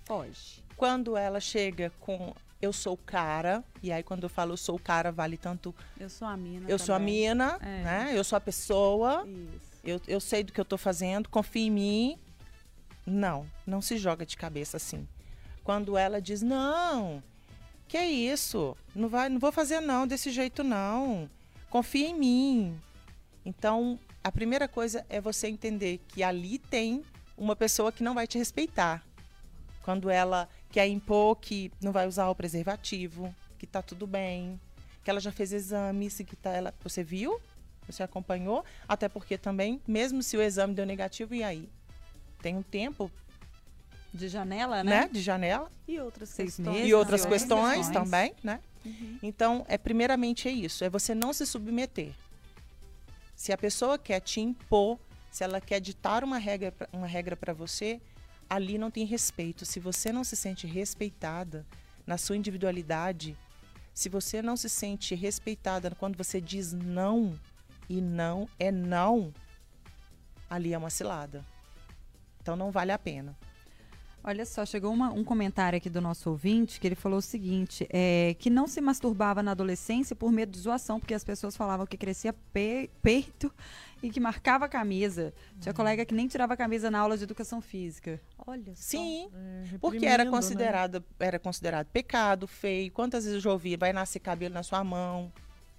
[0.04, 0.64] Foge.
[0.76, 5.10] Quando ela chega com eu sou cara, e aí quando eu falo eu sou cara,
[5.10, 6.68] vale tanto Eu sou a mina.
[6.68, 7.20] eu sou a também.
[7.28, 7.82] mina, É.
[7.82, 8.12] né?
[8.14, 9.70] Eu sou a pessoa, Isso.
[9.84, 12.18] eu, eu sei do que eu tô fazendo, confia em mim.
[13.06, 15.08] Não, não se joga de cabeça assim.
[15.64, 17.22] Quando ela diz, não,
[17.88, 18.76] que isso?
[18.94, 21.28] Não, vai, não vou fazer não, desse jeito não.
[21.70, 22.80] confia em mim.
[23.44, 27.02] Então, a primeira coisa é você entender que ali tem
[27.36, 29.02] uma pessoa que não vai te respeitar.
[29.82, 34.60] Quando ela quer impor que não vai usar o preservativo, que tá tudo bem,
[35.04, 37.40] que ela já fez exames, que tá, ela, você viu?
[37.88, 38.64] Você acompanhou?
[38.88, 41.68] Até porque também, mesmo se o exame deu negativo, e aí?
[42.40, 43.10] Tem um tempo,
[44.14, 45.02] De janela, né?
[45.02, 45.08] né?
[45.08, 45.70] De janela.
[45.86, 46.74] E outras Seis questões.
[46.76, 47.92] meses, e outras questões, questões.
[47.92, 48.60] também, né?
[49.22, 52.12] Então, é primeiramente é isso, é você não se submeter.
[53.36, 54.98] Se a pessoa quer te impor,
[55.30, 58.00] se ela quer ditar uma regra, pra- uma regra para você,
[58.50, 59.64] ali não tem respeito.
[59.64, 61.64] Se você não se sente respeitada
[62.06, 63.36] na sua individualidade,
[63.94, 67.38] se você não se sente respeitada quando você diz não
[67.88, 69.32] e não é não,
[70.48, 71.44] ali é uma cilada.
[72.42, 73.36] Então não vale a pena.
[74.22, 77.86] Olha só, chegou uma- um comentário aqui do nosso ouvinte que ele falou o seguinte:
[77.88, 81.86] é, que não se masturbava na adolescência por medo de zoação, porque as pessoas falavam
[81.86, 83.50] que crescia pe- peito
[84.02, 85.32] e que marcava a camisa.
[85.58, 88.20] Tinha colega que nem tirava a camisa na aula de educação física.
[88.50, 88.82] Olha só.
[88.82, 90.30] Sim, É, Porque era né?
[90.30, 92.90] considerado, era considerado pecado, feio.
[92.92, 95.32] Quantas vezes eu já ouvi, vai nascer cabelo na sua mão,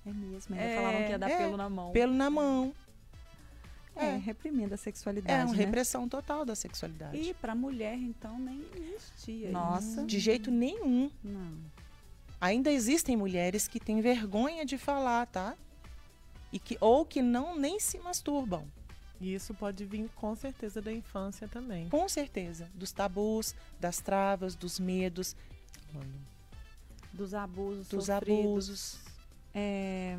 [0.06, 1.92] É mesmo, ainda É, falavam que ia dar é, pelo na mão.
[1.92, 2.74] pelo na mão.
[3.96, 5.42] É, É, reprimindo a sexualidade.
[5.42, 5.66] é uma né?
[5.66, 7.18] repressão total da sexualidade.
[7.18, 9.52] E para mulher, então, nem existia.
[9.52, 10.04] Nossa.
[10.06, 11.12] De jeito nenhum.
[11.24, 11.58] Não.
[12.40, 15.56] Ainda existem mulheres que têm vergonha de falar, tá?
[16.52, 18.66] E que, ou que não nem se masturbam.
[19.22, 21.88] E isso pode vir com certeza da infância também.
[21.90, 22.68] Com certeza.
[22.74, 25.36] Dos tabus, das travas, dos medos,
[27.14, 28.42] Dos abusos dos sofridos.
[28.42, 29.00] abusos.
[29.54, 30.18] É,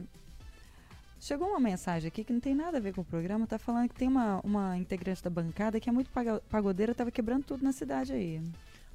[1.23, 3.47] Chegou uma mensagem aqui que não tem nada a ver com o programa.
[3.47, 6.11] Tá falando que tem uma, uma integrante da bancada que é muito
[6.51, 8.43] pagodeira, tava quebrando tudo na cidade aí.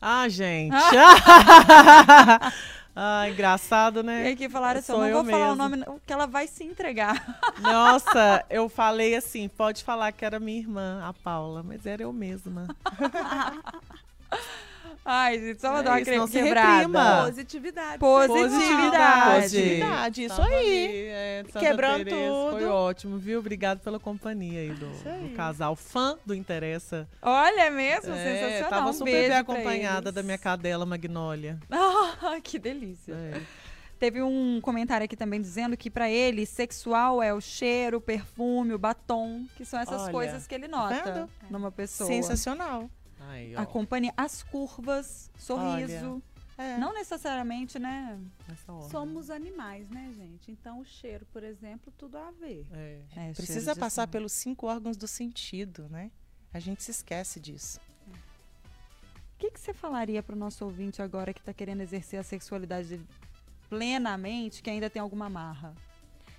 [0.01, 0.73] Ah, gente.
[2.95, 4.29] ah, engraçado, E né?
[4.29, 7.39] aqui falaram assim: eu não vou falar o nome, que ela vai se entregar.
[7.59, 12.13] Nossa, eu falei assim, pode falar que era minha irmã, a Paula, mas era eu
[12.13, 12.67] mesma.
[15.09, 17.23] Ai, gente, só É dar uma isso, cre- não quebrada.
[17.25, 17.97] Positividade.
[17.97, 19.35] Positividade.
[19.41, 20.87] Positividade, isso Tava aí.
[21.07, 22.71] é, Quebrando Teresa, Foi tudo.
[22.73, 23.39] ótimo, viu?
[23.39, 25.29] Obrigado pela companhia aí do, aí.
[25.29, 27.07] do casal fã do Interessa.
[27.21, 28.13] Olha, é mesmo?
[28.13, 28.69] É, Sensacional.
[28.69, 31.57] tava um super beijo bem acompanhada da minha cadela Magnólia.
[31.71, 33.13] Ah, que delícia.
[33.13, 33.41] É.
[33.99, 38.73] Teve um comentário aqui também dizendo que pra ele sexual é o cheiro, o perfume,
[38.73, 41.29] o batom, que são essas Olha, coisas que ele tá nota vendo?
[41.49, 42.07] numa pessoa.
[42.07, 42.87] Sensacional.
[43.27, 46.21] Aí, ó, A companhia, as curvas, sorriso.
[46.57, 46.77] É.
[46.79, 48.19] Não necessariamente, né?
[48.89, 50.51] Somos animais, né, gente?
[50.51, 52.65] Então, o cheiro, por exemplo, tudo a ver.
[52.71, 53.01] É.
[53.15, 56.09] É, Precisa passar pelos cinco órgãos do sentido, né?
[56.51, 57.79] A gente se esquece disso.
[59.35, 62.99] O que, que você falaria pro nosso ouvinte agora que tá querendo exercer a sexualidade
[63.69, 65.75] plenamente, que ainda tem alguma marra?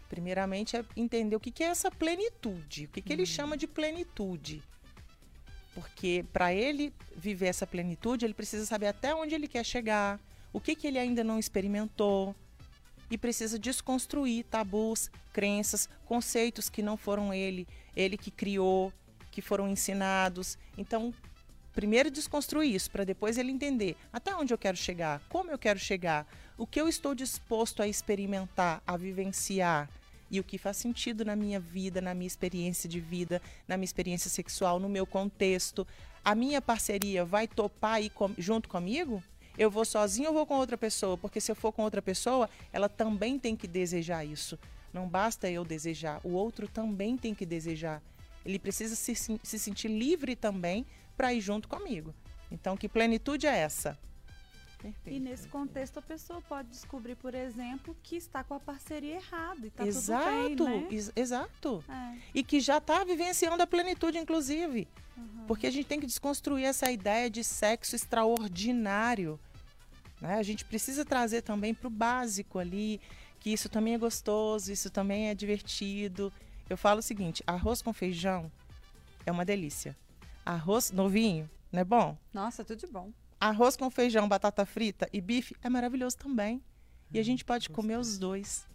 [0.09, 3.69] Primeiramente é entender o que, que é essa plenitude, o que, que ele chama de
[3.69, 4.65] plenitude.
[5.79, 10.19] Porque para ele viver essa plenitude, ele precisa saber até onde ele quer chegar,
[10.53, 12.35] o que, que ele ainda não experimentou.
[13.09, 18.93] E precisa desconstruir tabus, crenças, conceitos que não foram ele, ele que criou,
[19.31, 20.59] que foram ensinados.
[20.77, 21.15] Então,
[21.73, 25.79] primeiro desconstruir isso, para depois ele entender até onde eu quero chegar, como eu quero
[25.79, 26.27] chegar,
[26.57, 29.89] o que eu estou disposto a experimentar, a vivenciar
[30.31, 33.85] e o que faz sentido na minha vida, na minha experiência de vida, na minha
[33.85, 35.87] experiência sexual, no meu contexto.
[36.25, 39.23] A minha parceria vai topar ir com- junto comigo?
[39.57, 41.17] Eu vou sozinho ou vou com outra pessoa?
[41.17, 44.59] Porque se eu for com outra pessoa, ela também tem que desejar isso.
[44.93, 48.03] Não basta eu desejar, o outro também tem que desejar.
[48.45, 52.15] Ele precisa se, se sentir livre também para ir junto comigo.
[52.51, 53.99] Então, que plenitude é essa?
[55.07, 59.67] E nesse contexto, a pessoa pode descobrir, por exemplo, que está com a parceria errada
[59.67, 60.89] e tá exato, tudo bem, né?
[60.91, 61.85] ex- exato.
[61.89, 62.17] É.
[62.35, 64.87] E que já está vivenciando a plenitude, inclusive.
[65.49, 69.39] Porque a gente tem que desconstruir essa ideia de sexo extraordinário.
[70.21, 70.35] né?
[70.35, 73.01] A gente precisa trazer também para o básico ali,
[73.41, 76.33] que isso também é gostoso, isso também é divertido.
[76.71, 78.51] Eu falo o seguinte: arroz com feijão
[79.27, 79.97] é uma delícia.
[80.45, 82.17] Arroz novinho, não é bom?
[82.33, 83.11] Nossa, tudo de bom.
[83.41, 86.63] Arroz com feijão, batata frita e bife é maravilhoso também.
[87.13, 88.67] E a gente pode comer os dois.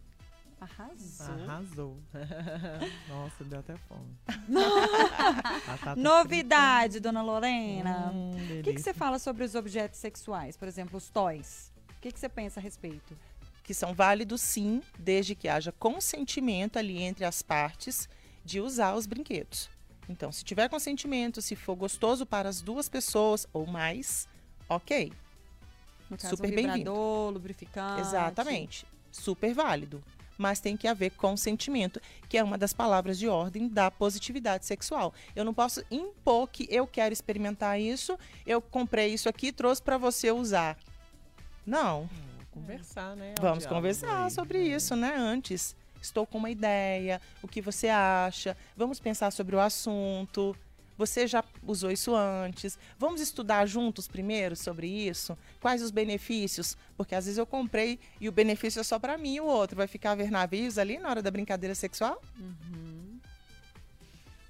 [0.60, 1.36] Arrasou.
[1.44, 1.98] Arrasou.
[3.10, 4.16] Nossa, deu até fome.
[5.98, 7.22] Novidade, dona.
[7.22, 8.12] Lorena.
[8.14, 10.56] Hum, O que, que você fala sobre os objetos sexuais?
[10.56, 11.72] Por exemplo, os toys.
[11.98, 13.18] O que, que você pensa a respeito?
[13.64, 18.10] que são válidos sim, desde que haja consentimento ali entre as partes
[18.44, 19.70] de usar os brinquedos.
[20.10, 24.28] Então, se tiver consentimento, se for gostoso para as duas pessoas ou mais,
[24.70, 25.12] ok,
[26.10, 26.78] No caso, Super um bem-vindo.
[26.78, 28.02] vibrador, lubrificante.
[28.02, 30.04] exatamente, super válido.
[30.38, 35.14] mas tem que haver consentimento, que é uma das palavras de ordem da positividade sexual.
[35.36, 39.98] Eu não posso impor que eu quero experimentar isso, eu comprei isso aqui, trouxe para
[39.98, 40.76] você usar.
[41.66, 42.10] Não.
[42.52, 43.36] Conversar, né?
[43.40, 44.76] Vamos conversar aí, sobre né?
[44.76, 45.14] isso, né?
[45.16, 45.76] Antes.
[46.02, 48.58] Estou com uma ideia, o que você acha?
[48.76, 50.54] Vamos pensar sobre o assunto.
[50.98, 52.78] Você já usou isso antes?
[52.98, 55.38] Vamos estudar juntos primeiro sobre isso?
[55.60, 56.78] Quais os benefícios?
[56.96, 59.76] Porque às vezes eu comprei e o benefício é só para mim e o outro
[59.78, 62.22] vai ficar a ver navios ali na hora da brincadeira sexual?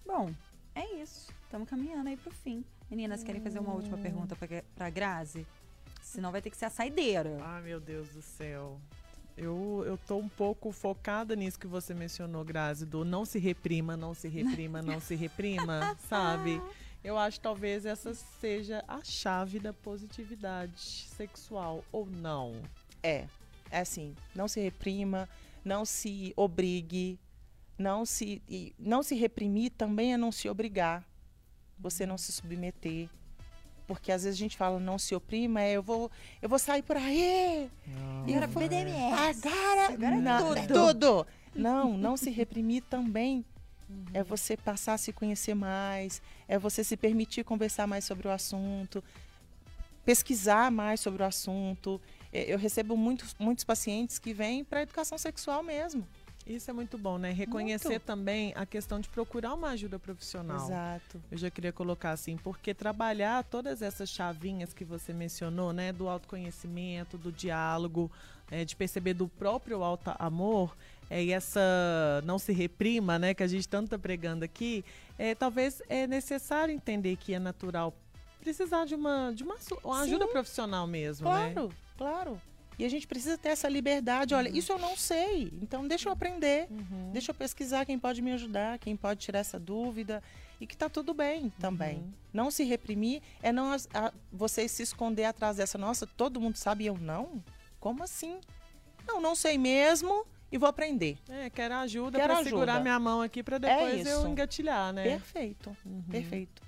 [0.06, 0.32] Bom,
[0.76, 1.32] é isso.
[1.46, 2.64] Estamos caminhando aí pro fim.
[2.90, 5.46] Meninas, querem fazer uma última pergunta pra, pra Grazi?
[6.02, 7.38] Senão vai ter que ser a saideira.
[7.42, 8.80] Ai, meu Deus do céu.
[9.36, 13.96] Eu, eu tô um pouco focada nisso que você mencionou, Grazi, do não se reprima,
[13.96, 16.60] não se reprima, não se reprima, sabe?
[17.04, 22.56] Eu acho que talvez essa seja a chave da positividade sexual, ou não.
[23.04, 23.28] É,
[23.70, 25.30] é assim, não se reprima,
[25.64, 27.20] não se obrigue,
[27.78, 28.42] não se
[28.80, 31.04] não se reprimir também é não se obrigar.
[31.78, 33.10] Você não se submeter.
[33.88, 36.10] Porque às vezes a gente fala não se oprima, é eu vou
[36.42, 37.70] eu vou sair por aí.
[38.26, 39.48] E Agora, vou- BDMS.
[39.48, 40.68] Agora, Agora é não, tudo.
[40.94, 41.28] tudo.
[41.56, 43.46] Não, não se reprimir também.
[44.14, 48.32] É você passar a se conhecer mais, é você se permitir conversar mais sobre o
[48.32, 49.04] assunto,
[50.06, 52.02] pesquisar mais sobre o assunto.
[52.32, 56.08] É, Eu recebo muitos, muitos pacientes que vêm para educação sexual mesmo.
[56.46, 57.32] Isso é muito bom, né?
[57.32, 58.04] Reconhecer Muito.
[58.04, 60.66] também a questão de procurar uma ajuda profissional.
[60.66, 61.22] Exato.
[61.32, 66.10] Eu já queria colocar assim, porque trabalhar todas essas chavinhas que você mencionou, né, do
[66.10, 68.12] autoconhecimento, do diálogo,
[68.52, 70.76] é, de perceber do próprio alto amor,
[71.10, 71.62] é, e essa
[72.26, 74.84] não se reprima, né, que a gente tanto tá pregando aqui,
[75.18, 77.94] é, talvez é necessário entender que é natural
[78.42, 80.32] precisar de uma de uma, uma ajuda Sim.
[80.34, 81.54] profissional mesmo, né?
[81.54, 82.42] Claro, claro.
[82.78, 84.34] E a gente precisa ter essa liberdade.
[84.34, 86.68] Olha, isso eu não sei, então deixa eu aprender.
[86.70, 87.12] Uhum.
[87.12, 90.22] Deixa eu pesquisar quem pode me ajudar, quem pode tirar essa dúvida.
[90.62, 91.98] E que tá tudo bem também.
[91.98, 92.14] Uhum.
[92.32, 95.78] Não se reprimir é não as- a- você se esconder atrás dessa.
[95.78, 97.44] Nossa, todo mundo sabe e eu não?
[97.80, 98.40] Como assim?
[99.06, 101.18] Não, não sei mesmo e vou aprender.
[101.28, 104.28] É, quero ajuda Quero para segurar minha mão aqui para depois eu isso.
[104.28, 105.04] engatilhar, né?
[105.04, 106.04] Perfeito, Uhum.
[106.10, 106.62] perfeito.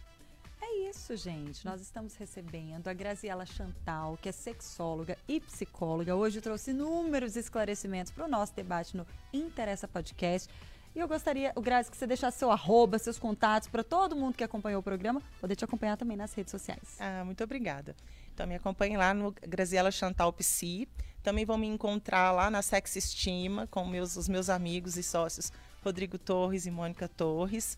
[0.67, 1.63] É isso, gente.
[1.63, 6.15] Nós estamos recebendo a Graziela Chantal, que é sexóloga e psicóloga.
[6.15, 10.51] Hoje trouxe inúmeros esclarecimentos para o nosso debate no Interessa Podcast.
[10.95, 14.33] E eu gostaria, o Grazi, que você deixasse seu arroba, seus contatos para todo mundo
[14.33, 16.97] que acompanhou o programa, poder te acompanhar também nas redes sociais.
[16.99, 17.95] Ah, muito obrigada.
[18.33, 20.89] Então me acompanhem lá no Graziela Chantal Psi.
[21.21, 25.53] Também vão me encontrar lá na Sex Estima com meus, os meus amigos e sócios
[25.83, 27.77] Rodrigo Torres e Mônica Torres.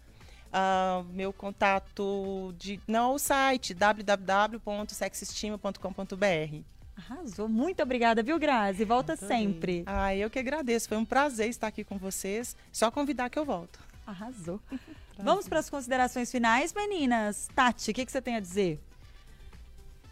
[0.59, 6.63] Ah, meu contato de não o site www.sexestima.com.br.
[6.97, 7.47] Arrasou.
[7.47, 8.83] Muito obrigada, viu, Grazi?
[8.83, 9.37] Volta Adorei.
[9.37, 9.83] sempre.
[9.85, 10.89] Ah, eu que agradeço.
[10.89, 12.57] Foi um prazer estar aqui com vocês.
[12.73, 13.79] Só convidar que eu volto.
[14.05, 14.59] Arrasou.
[15.19, 17.47] Vamos para as considerações finais, meninas.
[17.53, 18.79] Tati, o que, que você tem a dizer?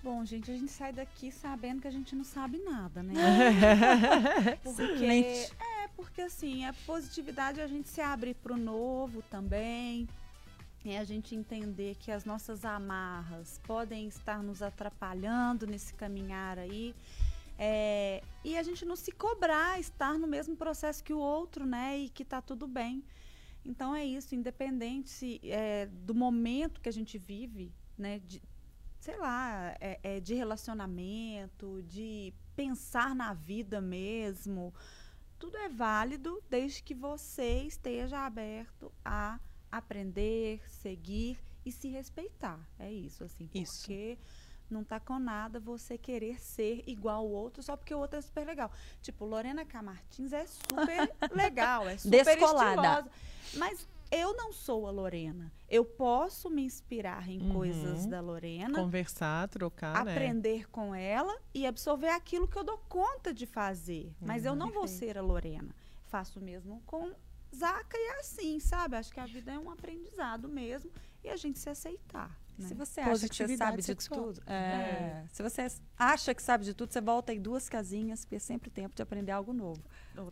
[0.03, 3.15] Bom, gente, a gente sai daqui sabendo que a gente não sabe nada, né?
[4.63, 5.51] porque, Excelente.
[5.59, 10.07] é, porque assim, a positividade é a gente se abre para o novo também.
[10.87, 16.93] É a gente entender que as nossas amarras podem estar nos atrapalhando nesse caminhar aí.
[17.57, 21.97] É, e a gente não se cobrar estar no mesmo processo que o outro, né?
[21.97, 23.03] E que tá tudo bem.
[23.65, 28.19] Então é isso, independente é, do momento que a gente vive, né?
[28.19, 28.39] De,
[28.99, 34.71] sei lá, é, é, de relacionamento, de pensar na vida mesmo.
[35.39, 39.39] Tudo é válido desde que você esteja aberto a
[39.71, 42.59] aprender, seguir e se respeitar.
[42.79, 43.49] É isso, assim.
[43.53, 43.79] Isso.
[43.81, 44.17] Porque
[44.69, 48.21] não tá com nada você querer ser igual ao outro só porque o outro é
[48.21, 48.71] super legal.
[49.01, 52.71] Tipo, Lorena Camartins é super legal, é super Descolada.
[52.81, 53.11] estilosa.
[53.57, 55.51] Mas eu não sou a Lorena.
[55.69, 57.53] Eu posso me inspirar em Uhum.
[57.53, 60.13] coisas da Lorena, Conversar, trocar, né?
[60.13, 64.13] aprender com ela e absorver aquilo que eu dou conta de fazer.
[64.21, 65.75] Mas eu não vou ser a Lorena.
[66.05, 67.11] Faço o mesmo com
[67.57, 68.95] Zaca e é assim, sabe?
[68.97, 70.91] Acho que a vida é um aprendizado mesmo
[71.23, 72.29] e a gente se aceitar.
[72.57, 72.67] né?
[72.67, 74.23] Se você acha que você sabe de sexual.
[74.33, 78.35] tudo, é, se você acha que sabe de tudo, você volta em duas casinhas, porque
[78.35, 79.81] é sempre tempo de aprender algo novo.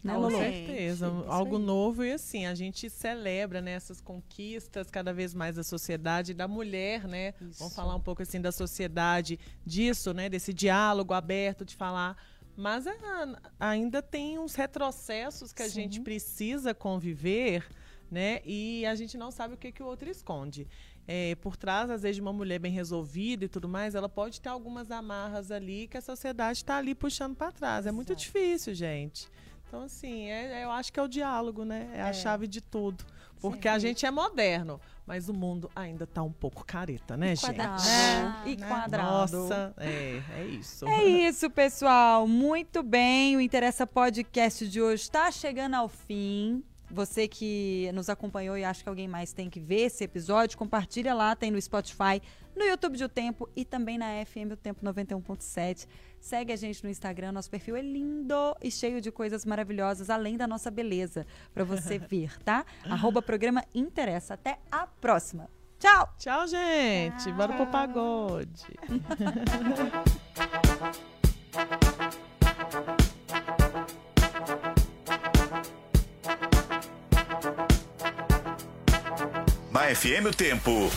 [0.02, 1.64] Né, Com certeza, Isso algo aí.
[1.64, 6.48] novo e assim, a gente celebra né, essas conquistas cada vez mais da sociedade, da
[6.48, 7.34] mulher, né?
[7.40, 7.76] Vamos Isso.
[7.76, 10.30] falar um pouco assim da sociedade, disso, né?
[10.30, 12.16] Desse diálogo aberto de falar.
[12.56, 15.74] Mas a- ainda tem uns retrocessos que a Sim.
[15.82, 17.66] gente precisa conviver,
[18.12, 18.42] né?
[18.46, 20.68] E a gente não sabe o que, que o outro esconde.
[21.08, 24.40] É, por trás, às vezes, de uma mulher bem resolvida e tudo mais, ela pode
[24.40, 27.86] ter algumas amarras ali que a sociedade está ali puxando para trás.
[27.86, 28.24] É muito Exato.
[28.24, 29.28] difícil, gente.
[29.68, 31.90] Então, assim, é, eu acho que é o diálogo, né?
[31.94, 32.02] É, é.
[32.04, 33.04] a chave de tudo.
[33.50, 33.76] Porque Sim.
[33.76, 37.56] a gente é moderno, mas o mundo ainda tá um pouco careta, né, e gente?
[37.56, 37.84] Quadrado.
[37.84, 39.38] É, e quadrado.
[39.38, 40.88] Nossa, é, é isso.
[40.88, 42.26] É isso, pessoal.
[42.26, 43.36] Muito bem.
[43.36, 46.64] O Interessa Podcast de hoje está chegando ao fim.
[46.90, 51.14] Você que nos acompanhou e acha que alguém mais tem que ver esse episódio, compartilha
[51.14, 52.22] lá, tem no Spotify,
[52.56, 55.86] no YouTube de O Tempo e também na FM O Tempo 91.7.
[56.24, 60.38] Segue a gente no Instagram, nosso perfil é lindo e cheio de coisas maravilhosas, além
[60.38, 62.66] da nossa beleza, para você ver, tá?
[62.90, 64.36] Arroba programa Interessa.
[64.36, 65.50] Até a próxima.
[65.78, 66.16] Tchau!
[66.18, 67.26] Tchau, gente!
[67.26, 67.34] Tchau.
[67.34, 68.64] Bora pro pagode!
[79.70, 80.90] Na FM o Tempo.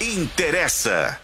[0.00, 1.20] Interessa.